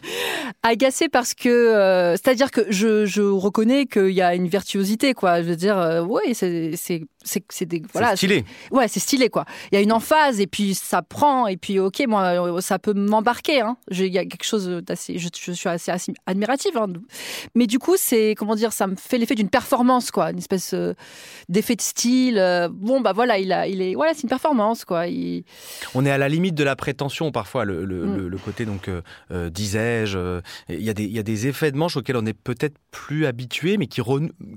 agacé 0.63 1.09
parce 1.09 1.33
que, 1.33 1.49
euh, 1.49 2.11
c'est-à-dire 2.13 2.51
que 2.51 2.61
je, 2.69 3.05
je 3.05 3.21
reconnais 3.21 3.85
qu'il 3.85 4.11
y 4.11 4.21
a 4.21 4.35
une 4.35 4.47
virtuosité, 4.47 5.13
quoi. 5.13 5.41
Je 5.41 5.47
veux 5.47 5.55
dire, 5.55 5.77
euh, 5.77 6.01
oui, 6.01 6.33
c'est 6.33 6.71
c'est 6.75 7.03
c'est 7.23 7.65
des 7.65 7.81
voilà, 7.93 8.15
stylé. 8.15 8.43
Ouais, 8.71 8.87
c'est 8.87 8.99
stylé, 8.99 9.29
quoi. 9.29 9.45
Il 9.71 9.75
y 9.75 9.77
a 9.77 9.81
une 9.81 9.91
emphase 9.91 10.39
et 10.39 10.47
puis 10.47 10.75
ça 10.75 11.01
prend 11.01 11.47
et 11.47 11.57
puis 11.57 11.79
ok, 11.79 12.03
moi, 12.07 12.61
ça 12.61 12.79
peut 12.79 12.93
m'embarquer. 12.93 13.61
Hein. 13.61 13.77
Il 13.91 14.07
y 14.07 14.17
a 14.17 14.25
quelque 14.25 14.43
chose 14.43 14.67
d'assez, 14.67 15.17
je, 15.17 15.29
je, 15.33 15.51
suis 15.51 15.69
assez, 15.69 15.91
admirative. 16.25 16.77
Hein. 16.77 16.87
Mais 17.55 17.67
du 17.67 17.79
coup, 17.79 17.95
c'est 17.97 18.35
comment 18.37 18.55
dire, 18.55 18.73
ça 18.73 18.87
me 18.87 18.95
fait 18.95 19.17
l'effet 19.17 19.35
d'une 19.35 19.49
performance, 19.49 20.11
quoi, 20.11 20.31
une 20.31 20.37
espèce 20.37 20.75
d'effet 21.49 21.75
de 21.75 21.81
style. 21.81 22.69
bon, 22.71 23.01
bah 23.01 23.13
voilà, 23.13 23.37
il 23.37 23.51
a, 23.51 23.67
il 23.67 23.81
est, 23.81 23.95
voilà, 23.95 24.13
c'est 24.13 24.23
une 24.23 24.29
performance, 24.29 24.85
quoi. 24.85 25.05
On 25.95 26.05
est 26.05 26.11
à 26.11 26.17
la 26.17 26.29
limite 26.29 26.55
de 26.55 26.63
la 26.63 26.75
prétention 26.75 27.31
parfois. 27.31 27.65
le, 27.65 27.85
le 27.85 28.12
Mm. 28.12 28.12
Le, 28.15 28.37
côté 28.37 28.65
donc 28.65 28.87
euh, 28.87 29.01
euh, 29.31 29.49
disais-je. 29.49 30.17
Euh, 30.17 30.41
il 30.69 30.83
y, 30.83 30.89
a 30.89 30.93
des, 30.93 31.03
il 31.03 31.11
y 31.11 31.19
a 31.19 31.23
des 31.23 31.47
effets 31.47 31.71
de 31.71 31.77
manche 31.77 31.97
auxquels 31.97 32.17
on 32.17 32.25
est 32.25 32.33
peut-être 32.33 32.75
plus 32.91 33.25
habitué, 33.25 33.77
mais 33.77 33.87
qui, 33.87 34.01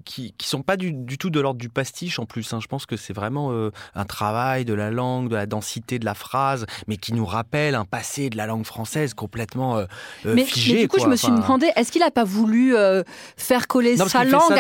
qui, 0.04 0.34
qui 0.36 0.48
sont 0.48 0.62
pas 0.62 0.76
du, 0.76 0.92
du 0.92 1.18
tout 1.18 1.30
de 1.30 1.40
l'ordre 1.40 1.58
du 1.58 1.68
pastiche 1.68 2.18
en 2.18 2.26
plus. 2.26 2.52
Hein. 2.52 2.58
Je 2.60 2.66
pense 2.66 2.86
que 2.86 2.96
c'est 2.96 3.12
vraiment 3.12 3.52
un 3.94 4.04
travail 4.04 4.64
de 4.64 4.74
la 4.74 4.90
langue, 4.90 5.28
de 5.28 5.36
la 5.36 5.46
densité 5.46 5.98
de 5.98 6.04
la 6.04 6.14
phrase, 6.14 6.66
mais 6.86 6.96
qui 6.96 7.12
nous 7.12 7.24
rappelle 7.24 7.74
un 7.74 7.84
passé 7.84 8.30
de 8.30 8.36
la 8.36 8.46
langue 8.46 8.64
française 8.64 9.14
complètement 9.14 9.82
mais, 10.24 10.44
figé. 10.44 10.74
Mais 10.74 10.80
du 10.82 10.88
coup, 10.88 11.00
je 11.00 11.06
me 11.06 11.16
suis 11.16 11.28
demandé, 11.28 11.70
est-ce 11.76 11.92
qu'il 11.92 12.02
n'a 12.02 12.10
pas 12.10 12.24
voulu 12.24 12.74
faire 13.36 13.66
coller 13.66 13.96
sa 13.96 14.24
langue 14.24 14.52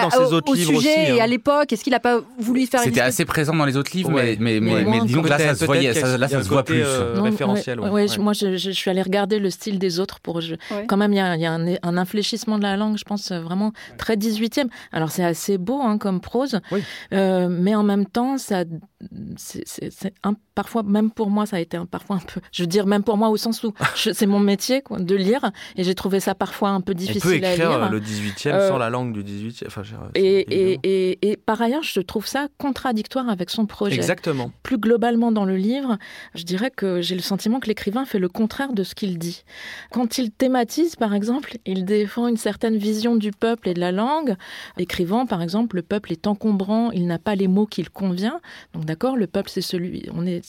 au, 0.46 0.54
sujet 0.54 1.14
et 1.14 1.20
à 1.20 1.24
hein. 1.24 1.26
l'époque? 1.26 1.72
Est-ce 1.72 1.84
qu'il 1.84 1.92
n'a 1.92 2.00
pas 2.00 2.20
voulu 2.38 2.66
faire 2.66 2.80
C'était 2.80 3.00
assez 3.00 3.24
présent 3.24 3.54
dans 3.54 3.66
les 3.66 3.76
autres 3.76 3.94
livres, 3.94 4.10
mais, 4.10 4.36
mais, 4.38 4.60
mais, 4.60 5.00
disons 5.04 5.22
que 5.22 5.28
là, 5.28 5.38
ça 5.38 5.54
se 5.54 5.64
voyait, 5.64 5.92
là, 5.92 6.28
ça 6.28 6.42
se 6.42 6.48
voit 6.48 6.64
plus. 6.64 6.82
référentiel. 6.82 7.80
moi, 7.80 8.32
je, 8.32 8.56
je, 8.56 8.70
suis 8.86 8.90
allée 8.90 9.02
regarder 9.02 9.38
le 9.38 9.50
style 9.50 9.78
des 9.78 10.00
autres 10.00 10.20
pour. 10.20 10.40
Je... 10.40 10.54
Quand 10.86 10.96
même, 10.96 11.12
il 11.12 11.16
y 11.16 11.20
a, 11.20 11.36
y 11.36 11.46
a 11.46 11.52
un, 11.52 11.74
un, 11.82 11.96
infléchissement 11.96 12.58
de 12.58 12.62
la 12.62 12.76
langue, 12.76 12.96
je 12.96 13.04
pense, 13.04 13.32
vraiment 13.32 13.72
très 13.98 14.16
18e. 14.16 14.68
Alors, 14.92 15.10
c'est 15.10 15.24
assez 15.24 15.58
beau 15.58 15.80
hein, 15.82 15.98
comme 15.98 16.20
prose, 16.20 16.60
euh, 17.12 17.48
mais 17.48 17.74
en 17.74 17.82
même 17.82 18.06
temps, 18.06 18.38
ça, 18.38 18.64
c'est 19.36 20.14
parfois, 20.54 20.82
même 20.82 21.10
pour 21.10 21.28
moi, 21.28 21.44
ça 21.44 21.56
a 21.56 21.60
été 21.60 21.76
un, 21.76 21.84
parfois 21.84 22.16
un 22.16 22.20
peu. 22.20 22.40
Je 22.50 22.62
veux 22.62 22.66
dire, 22.66 22.86
même 22.86 23.02
pour 23.02 23.16
moi, 23.18 23.28
au 23.28 23.36
sens 23.36 23.62
où 23.62 23.74
c'est 23.94 24.26
mon 24.26 24.40
métier 24.40 24.80
quoi, 24.80 24.98
de 24.98 25.14
lire, 25.14 25.50
et 25.76 25.84
j'ai 25.84 25.94
trouvé 25.94 26.18
ça 26.20 26.34
parfois 26.34 26.70
un 26.70 26.80
peu 26.80 26.94
difficile 26.94 27.44
à 27.44 27.56
lire. 27.56 27.70
Euh, 27.70 27.88
le 27.90 28.00
18e 28.00 28.48
euh, 28.48 28.68
sans 28.68 28.78
la 28.78 28.88
langue 28.88 29.12
du 29.12 29.22
18e. 29.22 29.66
Enfin, 29.66 29.82
et, 30.14 30.22
et, 30.22 30.80
et, 30.82 31.30
et, 31.30 31.36
par 31.36 31.60
ailleurs, 31.60 31.82
je 31.82 32.00
trouve 32.00 32.26
ça 32.26 32.48
contradictoire 32.58 33.28
avec 33.28 33.50
son 33.50 33.66
projet. 33.66 33.96
Exactement. 33.96 34.50
Plus 34.62 34.78
globalement 34.78 35.30
dans 35.30 35.44
le 35.44 35.56
livre, 35.56 35.98
je 36.34 36.44
dirais 36.44 36.70
que 36.74 37.02
j'ai 37.02 37.14
le 37.14 37.22
sentiment 37.22 37.60
que 37.60 37.66
l'écrivain 37.66 38.06
fait 38.06 38.18
le 38.18 38.28
contraire 38.28 38.72
de 38.72 38.82
ce 38.82 38.94
qu'il 38.94 39.18
dit. 39.18 39.44
Quand 39.90 40.16
il 40.16 40.30
thématise, 40.30 40.96
par 40.96 41.12
exemple, 41.12 41.58
il 41.66 41.84
défend 41.84 42.28
une 42.28 42.38
certaine 42.38 42.76
vision 42.76 43.16
du 43.16 43.30
peuple 43.30 43.68
et 43.68 43.74
de 43.74 43.80
la 43.80 43.92
langue, 43.92 44.36
écrivant, 44.78 45.26
par 45.26 45.42
exemple, 45.42 45.76
le 45.76 45.82
peuple 45.82 46.12
est 46.12 46.26
encombrant, 46.26 46.90
il 46.92 47.06
n'a 47.06 47.18
pas 47.18 47.34
les 47.34 47.48
mots 47.48 47.66
qu'il 47.66 47.90
convient. 47.90 48.40
Donc 48.72 48.86
d'accord, 48.96 49.16
le 49.16 49.26
peuple, 49.26 49.50
c'est 49.50 49.60
celui, 49.60 50.08
on 50.14 50.26
est, 50.26 50.40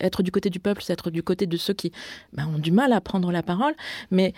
être 0.00 0.24
du 0.24 0.32
côté 0.32 0.50
du 0.50 0.58
peuple, 0.58 0.82
c'est 0.82 0.92
être 0.92 1.10
du 1.10 1.22
côté 1.22 1.46
de 1.46 1.56
ceux 1.56 1.72
qui 1.72 1.92
ben, 2.32 2.48
ont 2.52 2.58
du 2.58 2.72
mal 2.72 2.92
à 2.92 3.00
prendre 3.00 3.30
la 3.30 3.44
parole, 3.44 3.74
mais 4.10 4.34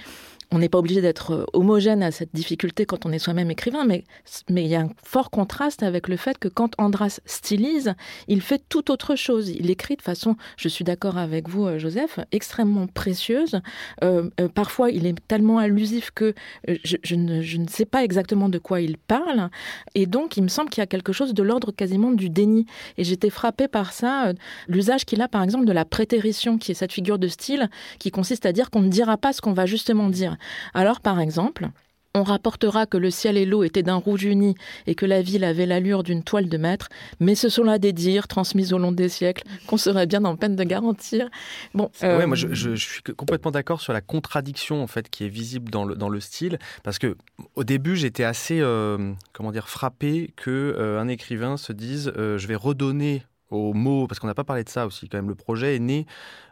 on 0.51 0.59
n'est 0.59 0.69
pas 0.69 0.79
obligé 0.79 1.03
d'être 1.03 1.47
homogène 1.53 2.03
à 2.03 2.11
cette 2.11 2.35
difficulté 2.35 2.87
quand 2.87 3.05
on 3.05 3.13
est 3.13 3.19
soi-même 3.19 3.51
écrivain, 3.51 3.85
mais, 3.85 4.05
mais 4.49 4.65
il 4.65 4.69
y 4.69 4.75
a 4.75 4.81
un 4.81 4.91
fort 5.03 5.31
contraste 5.31 5.83
avec 5.83 6.09
le 6.09 6.17
fait 6.17 6.39
que 6.39 6.49
quand 6.49 6.75
Andras 6.79 7.21
stylise, 7.27 7.95
il 8.29 8.41
fait 8.41 8.63
tout 8.69 8.91
autre 8.91 9.15
chose. 9.15 9.51
Il 9.51 9.71
écrit 9.71 9.97
de 9.97 10.03
façon, 10.03 10.37
je 10.57 10.69
suis 10.69 10.85
d'accord 10.85 11.19
avec 11.19 11.49
vous, 11.49 11.67
euh, 11.67 11.79
Joseph, 11.79 12.19
extrêmement 12.33 12.87
précieuse. 12.87 13.61
Euh, 14.03 14.31
euh, 14.41 14.49
parfois, 14.49 14.91
il 14.91 15.07
est 15.07 15.15
tellement 15.29 15.59
allusif 15.59 16.11
que 16.13 16.35
je, 16.67 17.15
ne, 17.15 17.43
je, 17.43 17.59
ne, 17.59 17.69
sais 17.69 17.85
pas 17.85 18.03
exactement 18.03 18.49
de 18.49 18.59
quoi 18.59 18.81
il 18.81 18.97
parle. 18.97 19.51
Et 19.95 20.07
donc, 20.07 20.39
il 20.39 20.43
me 20.43 20.49
semble 20.49 20.71
qu'il 20.71 20.81
y 20.81 20.85
a 20.85 20.87
quelque 20.87 21.13
chose 21.13 21.35
de 21.35 21.43
l'ordre 21.43 21.73
quasiment 21.73 22.11
du 22.11 22.31
déni. 22.31 22.65
Et 22.97 23.05
j'étais 23.05 23.31
frappée 23.31 23.69
par 23.69 23.93
ça, 23.93 24.33
l'usage 24.67 25.05
qu'il 25.05 25.21
a, 25.21 25.29
par 25.29 25.43
exemple, 25.43 25.67
de 25.67 25.73
la 25.73 25.85
prétérition, 25.85 26.57
qui 26.57 26.73
est 26.73 26.75
cette 26.75 26.93
figure 26.93 27.19
de 27.19 27.29
style 27.29 27.69
qui 27.99 28.11
consiste 28.11 28.47
à 28.47 28.53
dire 28.53 28.71
qu'on 28.71 28.81
ne 28.81 28.89
dira 28.89 29.19
pas 29.19 29.35
ce 29.35 29.43
qu'on 29.43 29.53
va 29.53 29.67
justement 29.67 30.09
dire. 30.09 30.38
Alors, 30.75 31.01
par 31.01 31.21
exemple, 31.21 31.69
on 32.15 32.23
rapportera 32.23 32.87
que 32.87 32.97
le 32.97 33.11
ciel 33.11 33.37
et 33.37 33.45
l'eau 33.45 33.63
étaient 33.63 33.83
d'un 33.83 33.97
rouge 33.97 34.25
uni 34.25 34.55
et 34.87 34.95
que 34.95 35.07
la 35.07 35.23
ville 35.23 35.45
avait 35.45 35.67
l'allure 35.67 36.03
d'une 36.03 36.23
toile 36.23 36.49
de 36.49 36.57
maître, 36.57 36.89
mais 37.21 37.35
ce 37.35 37.49
sont 37.49 37.65
là 37.65 37.79
des 37.79 37.93
dires 37.93 38.29
transmis 38.29 38.73
au 38.73 38.79
long 38.79 38.93
des 38.93 39.09
siècles 39.09 39.45
qu'on 39.67 39.77
serait 39.77 40.07
bien 40.07 40.25
en 40.25 40.37
peine 40.37 40.57
de 40.57 40.65
garantir. 40.65 41.29
Bon, 41.75 41.91
moi 42.03 42.09
euh, 42.09 42.35
je, 42.35 42.75
suis 42.75 43.03
complètement 43.03 43.51
d'accord 43.51 43.81
sur 43.81 43.93
la 43.93 44.01
contradiction 44.01 44.83
en 44.83 44.87
fait 44.87 45.09
qui 45.11 45.25
est 45.25 45.29
visible 45.29 45.71
dans 45.71 45.85
le, 45.85 45.95
dans 45.95 46.09
le 46.09 46.21
style, 46.21 46.59
parce 46.83 46.99
que 46.99 47.17
au 47.55 47.65
début 47.65 47.97
j'étais 47.97 48.25
assez 48.25 48.61
euh, 48.61 49.13
comment 49.33 49.53
dire 49.53 49.69
frappé 49.69 50.33
que 50.37 50.51
euh, 50.51 51.01
un 51.01 51.09
écrivain 51.09 51.57
se 51.57 51.73
dise 51.73 52.13
je 52.17 52.47
vais 52.47 52.57
redonner 52.57 53.23
aux 53.51 53.73
mots, 53.73 54.07
parce 54.07 54.19
qu'on 54.19 54.27
n'a 54.27 54.35
pas 54.35 54.45
parlé 54.45 54.65
de 54.65 54.69
ça 54.69 54.87
aussi, 54.87 55.09
quand 55.09 55.17
même, 55.19 55.29
le 55.29 55.35
projet 55.35 55.77
est 55.77 55.81
né 55.81 56.07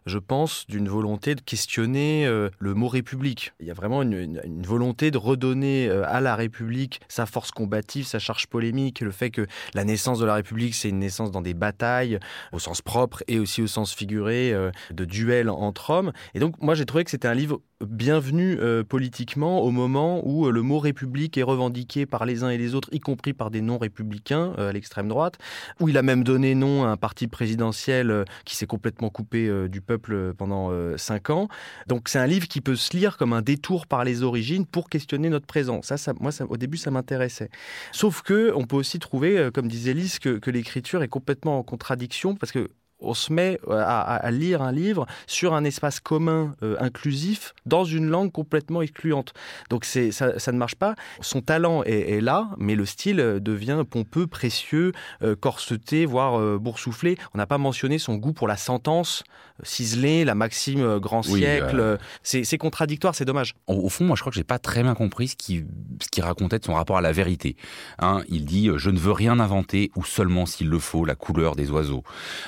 je 0.06 0.18
pense, 0.18 0.66
d'une 0.68 0.88
volonté 0.88 1.34
de 1.34 1.40
questionner 1.40 2.26
euh, 2.26 2.48
le 2.58 2.74
mot 2.74 2.88
République. 2.88 3.52
Il 3.60 3.66
y 3.66 3.70
a 3.70 3.74
vraiment 3.74 4.02
une, 4.02 4.40
volonté 4.64 5.10
de 5.10 5.18
redonner 5.18 5.88
euh, 5.88 6.04
à 6.06 6.20
la 6.20 6.36
République 6.36 7.00
sa 7.08 7.26
force 7.26 7.50
combative, 7.50 8.06
sa 8.06 8.20
charge 8.20 8.46
polémique, 8.46 9.00
le 9.00 9.10
fait 9.10 9.30
que 9.30 9.46
la 9.74 9.84
naissance 9.84 10.20
de 10.20 10.24
la 10.24 10.34
République, 10.34 10.74
c'est 10.74 10.88
une 10.88 11.00
naissance 11.00 11.32
dans 11.32 11.42
des 11.42 11.54
batailles, 11.54 12.20
au 12.52 12.60
sens 12.60 12.82
propre 12.82 13.24
et 13.26 13.40
aussi 13.40 13.62
au 13.62 13.66
sens 13.66 13.92
figuré, 13.92 14.52
euh, 14.52 14.70
de 14.92 15.04
duels 15.04 15.50
entre 15.50 15.90
hommes. 15.90 16.12
Et 16.34 16.38
donc, 16.38 16.54
moi, 16.62 16.74
j'ai 16.74 16.86
trouvé 16.86 17.02
que 17.02 17.10
c'était 17.10 17.28
un 17.28 17.34
livre 17.34 17.60
bienvenu 17.84 18.58
politiquement 18.88 19.60
au 19.60 19.70
moment 19.70 20.26
où 20.26 20.50
le 20.50 20.62
mot 20.62 20.78
République 20.78 21.36
est 21.36 21.42
revendiqué 21.42 22.06
par 22.06 22.24
les 22.24 22.42
uns 22.42 22.48
et 22.48 22.56
les 22.56 22.74
autres, 22.74 22.88
y 22.90 23.00
compris 23.00 23.34
par 23.34 23.50
des 23.50 23.60
non-républicains 23.60 24.54
à 24.56 24.72
l'extrême 24.72 25.08
droite, 25.08 25.36
où 25.78 25.90
il 25.90 25.98
a 25.98 26.02
même 26.02 26.24
donné 26.24 26.54
nom 26.54 26.84
à 26.84 26.88
un 26.88 26.96
parti 26.96 27.26
présidentiel 27.26 28.24
qui 28.46 28.56
s'est 28.56 28.66
complètement 28.66 29.10
coupé 29.10 29.68
du 29.68 29.82
peuple 29.82 29.95
pendant 29.98 30.70
euh, 30.70 30.96
cinq 30.96 31.30
ans. 31.30 31.48
Donc 31.86 32.08
c'est 32.08 32.18
un 32.18 32.26
livre 32.26 32.48
qui 32.48 32.60
peut 32.60 32.76
se 32.76 32.96
lire 32.96 33.16
comme 33.16 33.32
un 33.32 33.42
détour 33.42 33.86
par 33.86 34.04
les 34.04 34.22
origines 34.22 34.66
pour 34.66 34.88
questionner 34.88 35.28
notre 35.28 35.46
présent. 35.46 35.80
Ça, 35.82 35.96
moi, 36.20 36.30
au 36.48 36.56
début, 36.56 36.76
ça 36.76 36.90
m'intéressait. 36.90 37.50
Sauf 37.92 38.22
que 38.22 38.52
on 38.54 38.64
peut 38.64 38.76
aussi 38.76 38.98
trouver, 38.98 39.38
euh, 39.38 39.50
comme 39.50 39.68
disait 39.68 39.94
Lise, 39.94 40.18
que, 40.18 40.38
que 40.38 40.50
l'écriture 40.50 41.02
est 41.02 41.08
complètement 41.08 41.58
en 41.58 41.62
contradiction 41.62 42.34
parce 42.34 42.52
que 42.52 42.68
on 43.00 43.14
se 43.14 43.32
met 43.32 43.58
euh, 43.68 43.82
à, 43.86 44.30
lire 44.30 44.62
un 44.62 44.72
livre 44.72 45.06
sur 45.26 45.54
un 45.54 45.64
espace 45.64 46.00
commun 46.00 46.54
euh, 46.62 46.76
inclusif 46.80 47.54
dans 47.66 47.84
une 47.84 48.08
langue 48.08 48.32
complètement 48.32 48.82
excluante. 48.82 49.32
Donc 49.70 49.84
c'est 49.84 50.12
ça, 50.12 50.32
ne 50.52 50.58
marche 50.58 50.76
pas. 50.76 50.94
Son 51.20 51.40
talent 51.40 51.82
est, 51.84 52.20
là, 52.20 52.48
mais 52.58 52.74
le 52.74 52.86
style 52.86 53.16
devient 53.16 53.84
pompeux, 53.88 54.26
précieux, 54.26 54.92
euh, 55.22 55.36
corseté, 55.36 56.06
voire 56.06 56.58
boursouflé. 56.58 57.16
On 57.34 57.38
n'a 57.38 57.46
pas 57.46 57.58
mentionné 57.58 57.98
son 57.98 58.16
goût 58.16 58.32
pour 58.32 58.48
la 58.48 58.56
sentence 58.56 59.24
ciselée, 59.62 60.24
la 60.24 60.34
maxime 60.34 60.98
grand 60.98 61.22
siècle. 61.22 61.98
C'est 62.22 62.58
contradictoire, 62.58 63.14
c'est 63.14 63.24
dommage. 63.24 63.54
Au, 63.66 63.88
fond, 63.88 64.04
moi 64.04 64.16
je 64.16 64.22
crois 64.22 64.30
que 64.30 64.36
j'ai 64.36 64.44
pas 64.44 64.58
très 64.58 64.82
bien 64.82 64.94
compris 64.94 65.28
ce 65.28 65.36
qu'il 65.36 65.66
ce 66.14 66.22
racontait 66.22 66.58
de 66.58 66.64
son 66.64 66.74
rapport 66.74 66.96
à 66.96 67.00
la 67.00 67.12
vérité. 67.12 67.56
Hein, 67.98 68.22
il 68.28 68.44
dit 68.44 68.70
je 68.76 68.90
ne 68.90 68.98
veux 68.98 69.12
rien 69.12 69.38
inventer 69.40 69.90
ou 69.96 70.04
seulement 70.04 70.46
s'il 70.46 70.68
le 70.68 70.78
faut 70.78 71.04
la 71.04 71.14
couleur 71.14 71.56
des 71.56 71.70
oiseaux. 71.70 72.02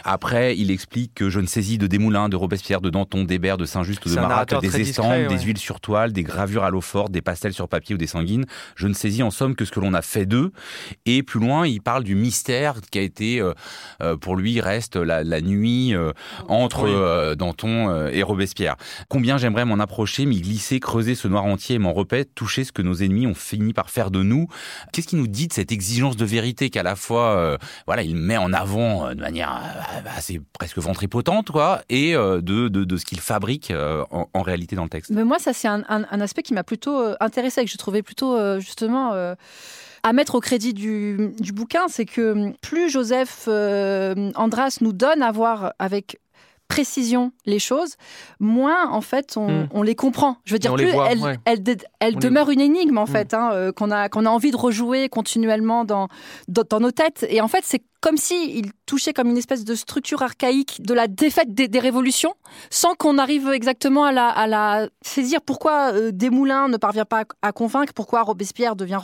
Après 0.05 0.38
il 0.43 0.71
explique 0.71 1.15
que 1.15 1.31
je 1.31 1.41
ne 1.41 1.47
saisis 1.47 1.79
de 1.79 1.87
Desmoulins, 1.87 2.29
de 2.29 2.37
Robespierre, 2.37 2.81
de 2.81 2.91
Danton, 2.91 3.25
d'Hébert, 3.25 3.57
de 3.57 3.65
Saint-Just 3.65 4.05
ou 4.07 4.11
de 4.11 4.15
Marat 4.15 4.45
des 4.45 4.81
estampes, 4.81 5.29
des 5.29 5.39
huiles 5.39 5.59
sur 5.59 5.81
toile, 5.81 6.13
des 6.13 6.23
gravures 6.23 6.65
à 6.65 6.71
l'eau 6.71 6.81
forte, 6.81 7.13
des 7.13 7.23
pastels 7.23 7.53
sur 7.53 7.69
papier 7.69 7.95
ou 7.95 7.99
des 7.99 8.07
sanguines. 8.07 8.47
Je 8.75 8.89
ne 8.89 8.93
saisis 8.93 9.23
en 9.23 9.31
somme 9.31 9.55
que 9.55 9.65
ce 9.65 9.71
que 9.71 9.81
l'on 9.81 9.95
a 9.95 10.03
fait 10.03 10.27
d'eux. 10.27 10.53
Et 11.07 11.23
plus 11.23 11.41
loin, 11.41 11.67
il 11.67 11.81
parle 11.81 12.05
du 12.05 12.15
mystère 12.15 12.81
qui 12.91 12.99
a 12.99 13.03
été, 13.03 13.41
euh, 13.41 13.53
euh, 14.03 14.17
pour 14.17 14.37
lui, 14.37 14.61
reste 14.61 14.97
la, 14.97 15.41
nuit 15.41 15.95
euh, 15.95 16.13
entre 16.49 17.35
Danton 17.35 18.09
et 18.09 18.23
Robespierre. 18.23 18.77
Combien 19.09 19.39
j'aimerais 19.39 19.65
m'en 19.65 19.79
approcher, 19.79 20.27
m'y 20.27 20.41
glisser, 20.41 20.81
creuser 20.81 21.15
ce 21.15 21.29
noir 21.29 21.45
entier 21.45 21.77
et 21.77 21.79
m'en 21.79 21.93
repaître, 21.93 22.31
toucher 22.35 22.65
ce 22.65 22.73
que 22.73 22.83
nos 22.83 22.95
ennemis 22.95 23.27
ont 23.27 23.35
fini 23.35 23.73
par 23.73 23.91
faire 23.91 24.11
de 24.11 24.23
nous. 24.23 24.49
Qu'est-ce 24.93 25.09
qui 25.09 25.17
nous 25.17 25.29
dit 25.29 25.49
de 25.49 25.53
cette 25.53 25.73
exigence 25.73 26.17
de 26.17 26.25
vérité 26.25 26.71
qu'à 26.71 26.83
la 26.83 26.97
fois, 26.97 27.59
voilà, 27.87 28.03
il 28.03 28.17
met 28.17 28.37
en 28.37 28.53
avant 28.53 29.15
de 29.15 29.21
manière 29.21 29.63
assez 30.17 30.28
c'est 30.29 30.41
presque 30.53 30.79
ventripotente, 30.79 31.51
quoi, 31.51 31.81
et 31.89 32.15
euh, 32.15 32.41
de, 32.43 32.69
de, 32.69 32.97
ce 32.97 33.05
qu'il 33.05 33.21
fabrique 33.21 33.71
euh, 33.71 34.05
en, 34.11 34.43
réalité 34.43 34.77
dans 34.77 34.83
le 34.83 34.91
texte. 34.91 35.11
Mais 35.11 35.25
moi, 35.25 35.39
ça, 35.39 35.53
c'est 35.53 35.69
un, 35.69 35.83
aspect 36.21 36.43
qui 36.43 36.53
m'a 36.53 36.65
plutôt 36.65 37.01
euh, 37.01 37.17
intéressé, 37.21 37.65
que 37.65 37.71
je 37.71 37.77
trouvais 37.79 38.03
plutôt, 38.03 38.37
justement 38.61 39.13
à 40.05 40.13
mettre 40.13 40.37
au 40.37 40.41
crédit 40.41 40.75
du, 40.75 41.33
du 41.41 41.53
bouquin, 41.53 41.89
c'est 41.89 42.05
que 42.05 42.53
plus 42.61 42.89
Joseph 42.89 43.49
Andras 43.49 44.79
nous 44.81 44.93
donne 44.93 45.23
à 45.23 45.33
voir 45.33 45.73
avec 45.79 46.19
précision 46.69 47.33
les 47.47 47.59
choses, 47.59 47.97
moins 48.39 48.91
en 48.91 49.01
fait 49.01 49.37
on, 49.37 49.67
hmm. 49.67 49.85
les 49.85 49.95
comprend. 49.95 50.37
Je 50.45 50.55
veux 50.55 50.59
dire, 50.59 50.75
plus 50.75 50.93
elle, 51.47 51.79
elle, 51.99 52.17
demeure 52.17 52.51
une 52.51 52.61
énigme 52.61 52.99
en 52.99 53.05
hmm. 53.05 53.09
fait, 53.09 53.35
hein, 53.35 53.51
euh, 53.53 53.73
qu'on 53.73 53.91
a, 53.91 54.09
qu'on 54.09 54.27
a 54.27 54.31
envie 54.31 54.51
de 54.51 54.57
rejouer 54.57 55.09
continuellement 55.09 55.85
dans, 55.85 56.09
dans, 56.47 56.81
nos 56.81 56.93
têtes. 56.93 57.27
Et 57.31 57.41
en 57.41 57.49
fait, 57.49 57.65
c'est 57.65 57.83
comme 58.01 58.17
si 58.17 58.59
il 58.59 58.71
touchait 58.87 59.13
comme 59.13 59.29
une 59.29 59.37
espèce 59.37 59.65
de 59.65 59.75
structure 59.75 60.23
archaïque 60.23 60.81
de 60.83 60.95
la 60.95 61.09
défaite 61.09 61.53
des, 61.53 61.79
révolutions, 61.79 62.35
sans 62.71 62.95
qu'on 62.95 63.19
arrive 63.19 63.49
exactement 63.49 64.05
à 64.05 64.13
la, 64.13 64.29
à 64.29 64.47
la 64.47 64.89
saisir. 65.03 65.41
Pourquoi 65.43 65.93
euh, 65.93 66.11
Desmoulins 66.13 66.69
ne 66.69 66.77
parvient 66.77 67.05
pas 67.05 67.25
à, 67.43 67.53
convaincre? 67.53 67.93
Pourquoi 67.93 68.23
Robespierre 68.23 68.77
devient 68.77 69.01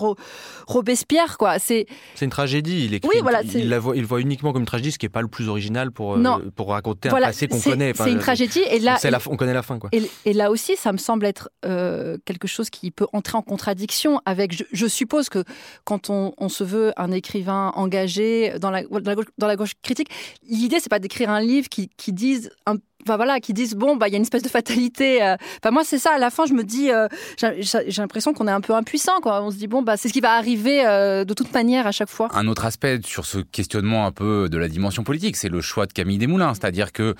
Robespierre 0.66 1.38
quoi? 1.38 1.58
C'est 1.58 1.86
une 2.20 2.30
tragédie. 2.30 2.84
Il, 2.86 2.94
écrit, 2.94 3.10
oui, 3.14 3.20
voilà, 3.22 3.42
il, 3.42 3.68
la 3.68 3.78
voit, 3.78 3.96
il 3.96 4.04
voit 4.04 4.20
uniquement 4.20 4.52
comme 4.52 4.62
une 4.62 4.66
tragédie, 4.66 4.92
ce 4.92 4.98
qui 4.98 5.06
n'est 5.06 5.10
pas 5.10 5.22
le 5.22 5.28
plus 5.28 5.48
original 5.48 5.90
pour, 5.90 6.14
euh, 6.14 6.50
pour 6.54 6.70
raconter 6.70 7.08
un 7.08 7.12
passé 7.12 7.48
qu'on 7.48 7.60
connaît. 7.60 7.92
c'est 7.94 8.12
une 8.12 8.18
tragédie. 8.18 8.62
Et 8.70 8.78
là, 8.78 8.98
on 9.26 9.36
connaît 9.36 9.54
la 9.54 9.62
fin. 9.62 9.78
Quoi. 9.78 9.90
Et, 9.92 10.32
là 10.32 10.50
aussi, 10.50 10.76
ça 10.76 10.92
me 10.92 10.98
semble 10.98 11.26
être 11.26 11.50
euh, 11.64 12.18
quelque 12.24 12.48
chose 12.48 12.70
qui 12.70 12.90
peut 12.90 13.06
entrer 13.12 13.38
en 13.38 13.42
contradiction 13.42 14.20
avec. 14.24 14.64
Je, 14.72 14.86
suppose 14.86 15.28
que 15.28 15.44
quand 15.84 16.10
on, 16.10 16.48
se 16.48 16.62
veut 16.62 16.92
un 16.96 17.10
écrivain 17.10 17.72
engagé 17.74 18.58
dans 18.60 18.70
la, 18.70 18.83
dans 18.90 19.46
la, 19.46 19.56
gauche, 19.56 19.74
critique, 19.82 20.08
l'idée, 20.48 20.80
c'est 20.80 20.88
pas 20.88 20.98
d'écrire 20.98 21.30
un 21.30 21.40
livre 21.40 21.68
qui, 21.68 21.88
qui 21.96 22.12
dise 22.12 22.50
un 22.66 22.76
enfin 23.06 23.16
voilà, 23.16 23.40
qui 23.40 23.52
disent 23.52 23.74
bon 23.74 23.96
bah 23.96 24.08
il 24.08 24.12
y 24.12 24.14
a 24.14 24.16
une 24.16 24.22
espèce 24.22 24.42
de 24.42 24.48
fatalité. 24.48 25.22
Euh. 25.22 25.36
Enfin 25.58 25.70
moi 25.70 25.82
c'est 25.84 25.98
ça. 25.98 26.12
À 26.14 26.18
la 26.18 26.30
fin 26.30 26.46
je 26.46 26.54
me 26.54 26.64
dis, 26.64 26.90
euh, 26.90 27.08
j'ai 27.38 28.00
l'impression 28.02 28.32
qu'on 28.32 28.48
est 28.48 28.52
un 28.52 28.60
peu 28.60 28.74
impuissant 28.74 29.20
quoi. 29.22 29.42
On 29.42 29.50
se 29.50 29.56
dit 29.56 29.66
bon 29.66 29.82
bah 29.82 29.96
c'est 29.96 30.08
ce 30.08 30.12
qui 30.12 30.20
va 30.20 30.32
arriver 30.32 30.86
euh, 30.86 31.24
de 31.24 31.34
toute 31.34 31.52
manière 31.52 31.86
à 31.86 31.92
chaque 31.92 32.08
fois. 32.08 32.28
Un 32.34 32.48
autre 32.48 32.64
aspect 32.64 33.00
sur 33.04 33.26
ce 33.26 33.38
questionnement 33.38 34.06
un 34.06 34.12
peu 34.12 34.48
de 34.48 34.58
la 34.58 34.68
dimension 34.68 35.04
politique, 35.04 35.36
c'est 35.36 35.48
le 35.48 35.60
choix 35.60 35.86
de 35.86 35.92
Camille 35.92 36.18
Desmoulins, 36.18 36.54
c'est-à-dire 36.54 36.92
que 36.92 37.14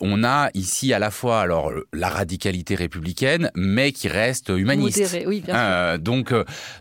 on 0.00 0.24
a 0.24 0.50
ici 0.54 0.92
à 0.92 0.98
la 0.98 1.10
fois 1.10 1.40
alors 1.40 1.72
la 1.92 2.08
radicalité 2.08 2.74
républicaine, 2.74 3.50
mais 3.54 3.92
qui 3.92 4.08
reste 4.08 4.50
humaniste. 4.54 5.00
Modéré, 5.00 5.26
oui, 5.26 5.40
bien 5.40 5.92
sûr. 5.92 5.98
donc 5.98 6.34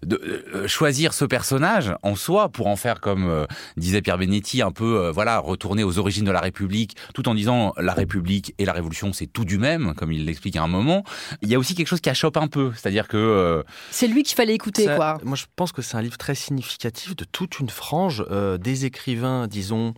de, 0.03 0.65
choisir 0.67 1.13
ce 1.13 1.25
personnage 1.25 1.93
en 2.03 2.15
soi 2.15 2.49
pour 2.49 2.67
en 2.67 2.75
faire 2.75 2.99
comme 2.99 3.45
disait 3.77 4.01
Pierre 4.01 4.17
Benetti 4.17 4.61
un 4.61 4.71
peu 4.71 5.09
voilà 5.09 5.39
retourner 5.39 5.83
aux 5.83 5.97
origines 5.99 6.25
de 6.25 6.31
la 6.31 6.41
République, 6.41 6.95
tout 7.13 7.27
en 7.29 7.35
disant 7.35 7.73
la 7.77 7.93
République 7.93 8.32
et 8.57 8.65
la 8.65 8.73
Révolution, 8.73 9.13
c'est 9.13 9.27
tout 9.27 9.45
du 9.45 9.57
même, 9.57 9.93
comme 9.95 10.11
il 10.11 10.25
l'explique 10.25 10.55
à 10.55 10.63
un 10.63 10.67
moment. 10.67 11.03
Il 11.41 11.49
y 11.49 11.55
a 11.55 11.59
aussi 11.59 11.75
quelque 11.75 11.87
chose 11.87 12.01
qui 12.01 12.09
achoppe 12.09 12.37
un 12.37 12.47
peu, 12.47 12.71
c'est-à-dire 12.75 13.07
que... 13.07 13.17
Euh, 13.17 13.63
c'est 13.91 14.07
lui 14.07 14.23
qu'il 14.23 14.35
fallait 14.35 14.55
écouter, 14.55 14.85
quoi. 14.85 15.17
Moi, 15.23 15.35
je 15.35 15.45
pense 15.55 15.71
que 15.71 15.81
c'est 15.81 15.97
un 15.97 16.01
livre 16.01 16.17
très 16.17 16.35
significatif 16.35 17.15
de 17.15 17.25
toute 17.25 17.59
une 17.59 17.69
frange 17.69 18.25
euh, 18.31 18.57
des 18.57 18.85
écrivains, 18.85 19.47
disons, 19.47 19.93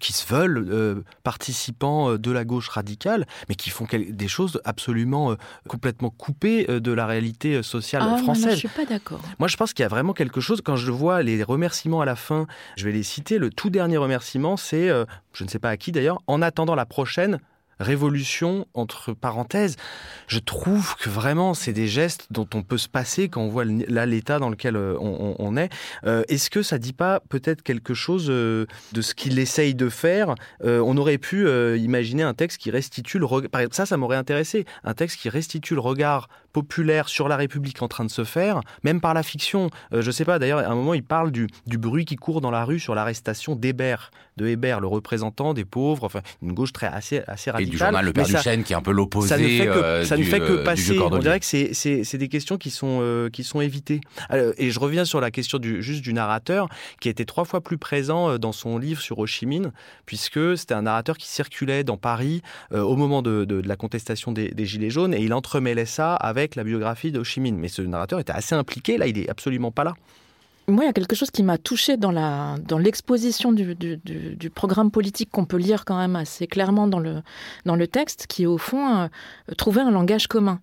qui 0.00 0.12
se 0.12 0.26
veulent 0.26 0.66
euh, 0.70 1.02
participants 1.22 2.16
de 2.16 2.30
la 2.30 2.44
gauche 2.44 2.68
radicale, 2.68 3.26
mais 3.48 3.54
qui 3.54 3.70
font 3.70 3.86
des 3.90 4.28
choses 4.28 4.60
absolument 4.64 5.34
complètement 5.66 6.10
coupées 6.10 6.66
de 6.66 6.92
la 6.92 7.06
réalité 7.06 7.62
sociale 7.62 8.02
ah, 8.04 8.18
française. 8.18 8.44
Non, 8.44 8.50
je 8.52 8.56
suis 8.56 8.68
pas 8.68 8.84
d'accord. 8.84 9.20
Moi, 9.38 9.48
je 9.48 9.56
pense 9.56 9.72
qu'il 9.72 9.82
y 9.82 9.86
a 9.86 9.88
vraiment 9.88 10.12
quelque 10.12 10.40
chose. 10.40 10.60
Quand 10.62 10.76
je 10.76 10.90
vois 10.90 11.22
les 11.22 11.42
remerciements 11.42 12.02
à 12.02 12.04
la 12.04 12.16
fin, 12.16 12.46
je 12.76 12.84
vais 12.84 12.92
les 12.92 13.02
citer. 13.02 13.38
Le 13.38 13.48
tout 13.48 13.70
dernier 13.70 13.96
remerciement, 13.96 14.58
c'est, 14.58 14.88
je 15.32 15.44
ne 15.44 15.48
sais 15.48 15.58
pas 15.58 15.70
à 15.70 15.76
qui 15.78 15.90
d'ailleurs, 15.90 16.18
en 16.26 16.42
attendant 16.42 16.74
la 16.74 16.84
prochaine, 16.84 17.40
révolution, 17.80 18.66
entre 18.74 19.12
parenthèses, 19.12 19.76
je 20.26 20.38
trouve 20.38 20.96
que 20.96 21.08
vraiment, 21.08 21.54
c'est 21.54 21.72
des 21.72 21.88
gestes 21.88 22.26
dont 22.30 22.48
on 22.54 22.62
peut 22.62 22.78
se 22.78 22.88
passer 22.88 23.28
quand 23.28 23.42
on 23.42 23.48
voit 23.48 23.64
là 23.64 24.06
l'état 24.06 24.38
dans 24.38 24.50
lequel 24.50 24.76
euh, 24.76 24.96
on, 24.98 25.56
est. 25.56 25.70
Euh, 26.04 26.22
est-ce 26.28 26.50
que 26.50 26.62
ça 26.62 26.78
dit 26.78 26.92
pas 26.92 27.20
peut-être 27.28 27.62
quelque 27.62 27.94
chose 27.94 28.26
euh, 28.28 28.66
de 28.92 29.02
ce 29.02 29.14
qu'il 29.14 29.38
essaye 29.38 29.74
de 29.74 29.88
faire? 29.88 30.34
On 30.64 30.96
aurait 30.96 31.18
pu 31.18 31.48
imaginer 31.76 32.22
un 32.22 32.34
texte 32.34 32.58
qui 32.58 32.70
restitue 32.70 33.18
le 33.18 33.26
regard. 33.26 33.50
Ça, 33.72 33.86
ça 33.86 33.96
m'aurait 33.96 34.16
intéressé. 34.16 34.64
Un 34.84 34.94
texte 34.94 35.20
qui 35.20 35.28
restitue 35.28 35.74
le 35.74 35.80
regard 35.80 36.28
populaire 36.52 37.08
sur 37.08 37.28
la 37.28 37.36
République 37.36 37.82
en 37.82 37.88
train 37.88 38.04
de 38.04 38.10
se 38.10 38.24
faire, 38.24 38.60
même 38.82 39.00
par 39.00 39.14
la 39.14 39.22
fiction. 39.22 39.70
je 39.92 40.10
sais 40.10 40.24
pas, 40.24 40.38
d'ailleurs, 40.38 40.60
à 40.60 40.66
un 40.66 40.74
moment, 40.74 40.94
il 40.94 41.02
parle 41.02 41.30
du, 41.30 41.46
du 41.66 41.78
bruit 41.78 42.04
qui 42.04 42.16
court 42.16 42.40
dans 42.40 42.50
la 42.50 42.64
rue 42.64 42.80
sur 42.80 42.94
l'arrestation 42.94 43.54
d'Hébert, 43.54 44.10
de 44.36 44.46
Hébert, 44.46 44.80
le 44.80 44.86
représentant 44.86 45.54
des 45.54 45.64
pauvres, 45.64 46.04
enfin, 46.04 46.20
une 46.42 46.52
gauche 46.52 46.72
très 46.72 46.86
assez, 46.86 47.22
assez 47.26 47.50
radicale. 47.50 47.68
Et 47.68 47.70
du 47.70 47.76
journal 47.76 48.04
Le 48.04 48.12
Père 48.12 48.26
du 48.26 48.36
Chêne, 48.36 48.62
qui 48.62 48.72
est 48.72 48.76
un 48.76 48.82
peu 48.82 48.92
l'opposé. 48.92 49.28
Ça 49.28 49.38
ne 49.38 49.48
fait 49.48 49.66
que, 49.66 50.04
ça 50.04 50.16
ne 50.16 50.22
fait 50.22 50.40
que 50.40 50.64
passer. 50.64 50.98
On 50.98 51.18
dirait 51.18 51.40
que 51.40 51.46
c'est 51.46 52.16
des 52.18 52.28
questions 52.28 52.56
qui 52.56 52.70
sont, 52.70 53.28
qui 53.32 53.44
sont 53.44 53.60
évitées. 53.60 54.00
et 54.30 54.70
je 54.70 54.80
reviens 54.80 55.04
sur 55.04 55.20
la 55.20 55.30
question 55.30 55.58
du, 55.58 55.82
juste 55.82 56.02
du 56.02 56.12
narrateur, 56.12 56.68
qui 57.00 57.08
était 57.08 57.24
trois 57.24 57.44
fois 57.44 57.60
plus 57.60 57.78
présent 57.78 58.30
euh, 58.30 58.38
dans 58.38 58.52
son 58.52 58.78
livre 58.78 59.00
sur 59.00 59.18
Ho 59.18 59.26
Chi 59.26 59.46
Minh, 59.46 59.70
puisque 60.06 60.56
c'était 60.56 60.74
un 60.74 60.82
narrateur 60.82 61.16
qui 61.16 61.28
circulait 61.28 61.84
dans 61.84 61.96
Paris 61.96 62.42
euh, 62.72 62.80
au 62.80 62.96
moment 62.96 63.22
de, 63.22 63.62
la 63.64 63.76
contestation 63.76 64.32
des, 64.32 64.52
Gilets 64.58 64.90
jaunes, 64.90 65.14
et 65.14 65.22
il 65.22 65.32
entremêlait 65.32 65.86
ça 65.86 66.14
avec 66.14 66.37
la 66.56 66.64
biographie 66.64 67.12
de. 67.12 67.56
Mais 67.56 67.68
ce 67.68 67.82
narrateur 67.82 68.20
était 68.20 68.32
assez 68.32 68.54
impliqué, 68.54 68.98
là, 68.98 69.06
il 69.06 69.18
est 69.18 69.28
absolument 69.28 69.70
pas 69.70 69.84
là 69.84 69.94
moi, 70.68 70.84
il 70.84 70.86
y 70.86 70.90
a 70.90 70.92
quelque 70.92 71.16
chose 71.16 71.30
qui 71.30 71.42
m'a 71.42 71.56
touché 71.56 71.96
dans 71.96 72.10
la 72.10 72.56
dans 72.66 72.76
l'exposition 72.76 73.52
du, 73.52 73.74
du, 73.74 73.96
du, 73.96 74.50
programme 74.50 74.90
politique 74.90 75.30
qu'on 75.30 75.46
peut 75.46 75.56
lire 75.56 75.86
quand 75.86 75.96
même 75.96 76.14
assez 76.14 76.46
clairement 76.46 76.86
dans 76.86 76.98
le 76.98 77.22
dans 77.64 77.74
le 77.74 77.86
texte, 77.86 78.26
qui 78.26 78.42
est 78.42 78.46
au 78.46 78.58
fond 78.58 78.86
euh, 78.86 79.06
trouver 79.56 79.80
un 79.80 79.90
langage 79.90 80.26
commun. 80.26 80.60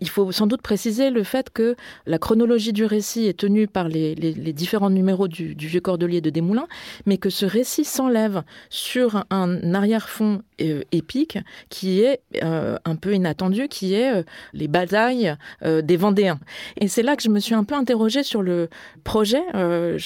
Il 0.00 0.08
faut 0.08 0.30
sans 0.30 0.46
doute 0.46 0.62
préciser 0.62 1.10
le 1.10 1.24
fait 1.24 1.50
que 1.50 1.74
la 2.06 2.18
chronologie 2.18 2.72
du 2.72 2.84
récit 2.84 3.26
est 3.26 3.36
tenue 3.36 3.66
par 3.66 3.88
les, 3.88 4.14
les, 4.14 4.32
les 4.32 4.52
différents 4.52 4.90
numéros 4.90 5.26
du, 5.26 5.56
du, 5.56 5.66
vieux 5.66 5.80
Cordelier 5.80 6.20
de 6.20 6.30
Desmoulins, 6.30 6.68
mais 7.04 7.18
que 7.18 7.30
ce 7.30 7.44
récit 7.44 7.84
s'enlève 7.84 8.44
sur 8.70 9.24
un 9.30 9.74
arrière-fond 9.74 10.42
euh, 10.60 10.82
épique 10.92 11.38
qui 11.68 12.00
est 12.00 12.20
euh, 12.44 12.76
un 12.84 12.94
peu 12.94 13.12
inattendu, 13.12 13.66
qui 13.66 13.94
est 13.94 14.24
les 14.52 14.68
batailles 14.68 15.34
des 15.64 15.96
Vendéens. 15.96 16.38
Et 16.80 16.86
c'est 16.86 17.02
là 17.02 17.16
que 17.16 17.22
je 17.22 17.28
me 17.28 17.40
suis 17.40 17.54
un 17.54 17.64
peu 17.64 17.74
interrogée 17.74 18.22
sur 18.22 18.42
le 18.42 18.68
projet 19.02 19.42
euh, 19.54 19.98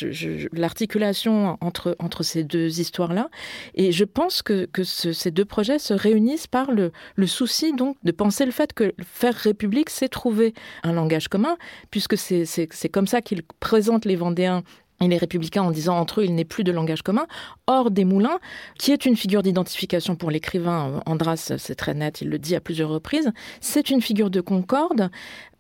l'articulation 0.53 1.57
entre, 1.61 2.23
ces 2.23 2.45
deux 2.45 2.81
histoires-là. 2.81 3.29
Et 3.75 3.93
je 3.93 4.05
pense 4.05 4.43
que, 4.43 4.69
ces 4.83 5.31
deux 5.31 5.45
projets 5.45 5.79
se 5.79 5.95
réunissent 5.95 6.47
par 6.47 6.71
le, 6.71 6.93
le 7.17 7.27
souci 7.27 7.73
donc 7.73 7.97
de 8.03 8.13
penser 8.13 8.45
le 8.45 8.53
fait 8.53 8.73
que 8.73 8.93
faire 9.05 9.35
République, 9.35 9.91
c'est 9.91 10.09
trouver 10.09 10.55
un 10.83 10.93
langage 10.93 11.29
commun, 11.29 11.57
puisque 11.91 12.17
c'est 12.17 12.89
comme 12.91 13.07
ça 13.07 13.21
qu'ils 13.21 13.43
présentent 13.61 14.05
les 14.05 14.17
Vendéens 14.17 14.63
et 15.03 15.09
les 15.09 15.17
républicains 15.17 15.63
en 15.63 15.71
disant 15.71 15.99
entre 15.99 16.21
eux 16.21 16.25
il 16.25 16.35
n'est 16.35 16.45
plus 16.45 16.65
de 16.65 16.73
langage 16.73 17.03
commun. 17.03 17.27
Or, 17.67 17.91
Desmoulins, 17.91 18.39
qui 18.79 18.93
est 18.93 19.05
une 19.05 19.17
figure 19.17 19.43
d'identification 19.43 20.17
pour 20.17 20.31
l'écrivain, 20.31 20.89
euh, 20.89 21.01
Andras, 21.07 21.53
c'est 21.59 21.75
très 21.75 21.95
net, 21.95 22.21
il 22.21 22.29
le 22.29 22.39
dit 22.39 22.55
à 22.55 22.61
plusieurs 22.61 22.89
reprises, 22.89 23.31
c'est 23.61 23.91
une 23.91 24.01
figure 24.01 24.31
de 24.31 24.41
concorde. 24.41 25.11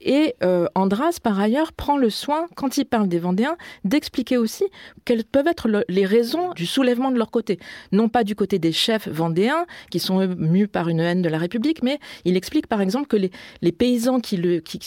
Et 0.05 0.35
euh, 0.43 0.67
Andras, 0.75 1.19
par 1.23 1.39
ailleurs, 1.39 1.73
prend 1.73 1.97
le 1.97 2.11
soin, 2.11 2.47
quand 2.55 2.77
il 2.77 2.85
parle 2.85 3.09
des 3.09 3.19
Vendéens, 3.19 3.57
d'expliquer 3.85 4.37
aussi 4.37 4.65
quelles 5.05 5.25
peuvent 5.25 5.47
être 5.47 5.69
les 5.89 6.07
raisons 6.07 6.53
du 6.55 6.67
soulèvement 6.67 7.11
de 7.11 7.19
leur 7.19 7.31
côté. 7.31 7.59
Non 7.93 8.09
pas 8.09 8.25
du 8.25 8.35
côté 8.35 8.59
des 8.59 8.73
chefs 8.73 9.09
vendéens, 9.09 9.67
qui 9.91 10.01
sont 10.01 10.27
mus 10.37 10.69
par 10.69 10.89
une 10.89 11.01
haine 11.01 11.23
de 11.23 11.29
la 11.29 11.39
République, 11.39 11.83
mais 11.83 11.99
il 12.25 12.37
explique 12.37 12.67
par 12.67 12.81
exemple 12.81 13.07
que 13.07 13.17
les, 13.17 13.73
paysans 13.73 14.21
qui, 14.21 14.39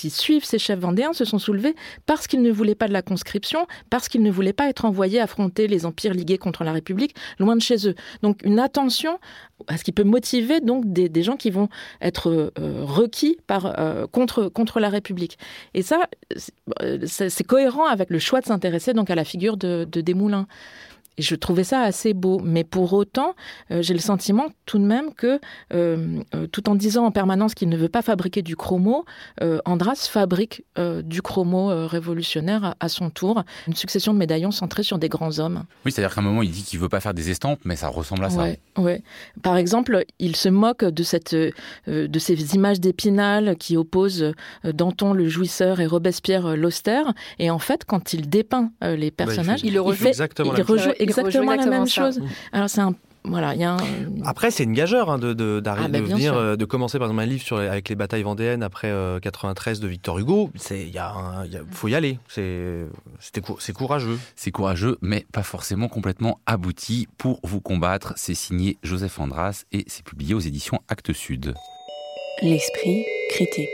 suivent 0.09 0.45
ces 0.45 0.59
chefs 0.59 0.79
vendéens 0.79 1.13
se 1.13 1.25
sont 1.25 1.39
soulevés 1.39 1.75
parce 2.05 2.27
qu'ils 2.27 2.41
ne 2.41 2.51
voulaient 2.51 2.75
pas 2.75 2.87
de 2.87 2.93
la 2.93 3.01
conscription, 3.01 3.67
parce 3.89 4.09
qu'ils 4.09 4.23
ne 4.23 4.31
voulaient 4.31 4.53
pas 4.53 4.69
être 4.69 4.85
envoyés 4.85 5.19
affronter 5.19 5.67
les 5.67 5.85
empires 5.85 6.13
ligués 6.13 6.37
contre 6.37 6.63
la 6.63 6.73
République, 6.73 7.15
loin 7.39 7.55
de 7.55 7.61
chez 7.61 7.87
eux. 7.87 7.95
Donc 8.21 8.41
une 8.43 8.59
attention 8.59 9.19
à 9.67 9.77
ce 9.77 9.83
qui 9.83 9.91
peut 9.91 10.03
motiver 10.03 10.59
donc 10.59 10.91
des, 10.91 11.07
des 11.09 11.23
gens 11.23 11.37
qui 11.37 11.49
vont 11.49 11.69
être 12.01 12.29
euh, 12.29 12.83
requis 12.83 13.37
par, 13.47 13.79
euh, 13.79 14.05
contre, 14.07 14.49
contre 14.49 14.79
la 14.79 14.89
République. 14.89 15.04
Et 15.73 15.81
ça, 15.81 16.07
c'est 17.05 17.43
cohérent 17.43 17.85
avec 17.85 18.09
le 18.09 18.19
choix 18.19 18.41
de 18.41 18.45
s'intéresser 18.45 18.93
donc 18.93 19.09
à 19.09 19.15
la 19.15 19.23
figure 19.23 19.57
de, 19.57 19.87
de 19.89 20.01
Desmoulins 20.01 20.47
je 21.17 21.35
trouvais 21.35 21.63
ça 21.63 21.81
assez 21.81 22.13
beau. 22.13 22.39
Mais 22.43 22.63
pour 22.63 22.93
autant, 22.93 23.35
euh, 23.71 23.81
j'ai 23.81 23.93
le 23.93 23.99
sentiment 23.99 24.47
tout 24.65 24.79
de 24.79 24.83
même 24.83 25.13
que, 25.13 25.39
euh, 25.73 26.21
euh, 26.33 26.47
tout 26.47 26.69
en 26.69 26.75
disant 26.75 27.05
en 27.05 27.11
permanence 27.11 27.53
qu'il 27.53 27.69
ne 27.69 27.77
veut 27.77 27.89
pas 27.89 28.01
fabriquer 28.01 28.41
du 28.41 28.55
chromo, 28.55 29.05
Andras 29.65 30.07
fabrique 30.09 30.63
du 31.03 31.21
chromo 31.21 31.87
révolutionnaire 31.87 32.75
à, 32.79 32.89
son 32.89 33.09
tour, 33.09 33.43
une 33.67 33.75
succession 33.75 34.13
de 34.13 34.17
médaillons 34.17 34.51
centrés 34.51 34.83
sur 34.83 34.97
des 34.97 35.09
grands 35.09 35.39
hommes. 35.39 35.63
Oui, 35.85 35.91
c'est-à-dire 35.91 36.13
qu'à 36.13 36.21
un 36.21 36.23
moment, 36.23 36.41
il 36.41 36.51
dit 36.51 36.63
qu'il 36.63 36.79
veut 36.79 36.89
pas 36.89 36.99
faire 36.99 37.13
des 37.13 37.29
estampes, 37.29 37.59
mais 37.65 37.75
ça 37.75 37.87
ressemble 37.87 38.25
à 38.25 38.29
ça. 38.29 38.47
Ouais, 38.77 39.03
Par 39.41 39.57
exemple, 39.57 40.05
il 40.19 40.35
se 40.35 40.49
moque 40.49 40.83
de, 40.83 41.03
cette, 41.03 41.35
de 41.35 42.19
ces 42.19 42.55
images 42.55 42.79
d'Épinal 42.79 43.55
qui 43.57 43.77
opposent 43.77 44.33
Danton 44.63 45.13
le 45.13 45.27
jouisseur 45.27 45.79
et 45.79 45.85
Robespierre 45.85 46.55
l'austère. 46.55 47.13
Et 47.39 47.49
en 47.49 47.59
fait, 47.59 47.85
quand 47.85 48.13
il 48.13 48.29
dépeint 48.29 48.71
les 48.81 49.11
bah, 49.11 49.25
personnages, 49.25 49.61
il, 49.63 49.73
le 49.73 49.81
rejoue 49.81 50.05
exactement 50.07 50.53
exactement, 51.09 51.55
la 51.55 51.65
même 51.65 51.87
chose. 51.87 52.21
Alors 52.51 52.69
c'est 52.69 52.81
un 52.81 52.95
voilà, 53.27 53.55
y 53.55 53.63
a 53.63 53.77
Après, 54.23 54.51
c'est 54.51 54.63
une 54.63 54.73
gageure 54.73 55.09
hein, 55.09 55.17
de, 55.17 55.33
de, 55.33 55.61
ah, 55.65 55.87
bah, 55.87 55.99
de, 55.99 56.03
venir, 56.03 56.35
euh, 56.35 56.55
de 56.55 56.65
commencer 56.65 56.99
par 56.99 57.07
exemple 57.07 57.23
un 57.23 57.25
livre 57.25 57.43
sur, 57.43 57.57
avec 57.57 57.89
les 57.89 57.95
batailles 57.95 58.23
vendéennes 58.23 58.63
après 58.63 58.93
93 59.21 59.79
euh, 59.79 59.83
de 59.83 59.87
Victor 59.87 60.19
Hugo. 60.19 60.51
Il 60.71 60.89
y, 60.89 60.97
a 60.97 61.43
faut 61.71 61.87
y 61.87 61.95
aller. 61.95 62.19
C'est 62.27 63.73
courageux. 63.73 64.19
C'est 64.35 64.51
courageux, 64.51 64.97
mais 65.01 65.25
pas 65.31 65.43
forcément 65.43 65.87
complètement 65.87 66.39
abouti. 66.45 67.07
Pour 67.17 67.39
vous 67.43 67.61
combattre, 67.61 68.13
c'est 68.15 68.35
signé 68.35 68.77
Joseph 68.83 69.19
Andras 69.19 69.63
et 69.71 69.85
c'est 69.87 70.05
publié 70.05 70.33
aux 70.33 70.39
éditions 70.39 70.79
Actes 70.87 71.13
Sud. 71.13 71.53
L'esprit 72.41 73.05
critique. 73.29 73.69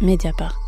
Mediapart. 0.00 0.67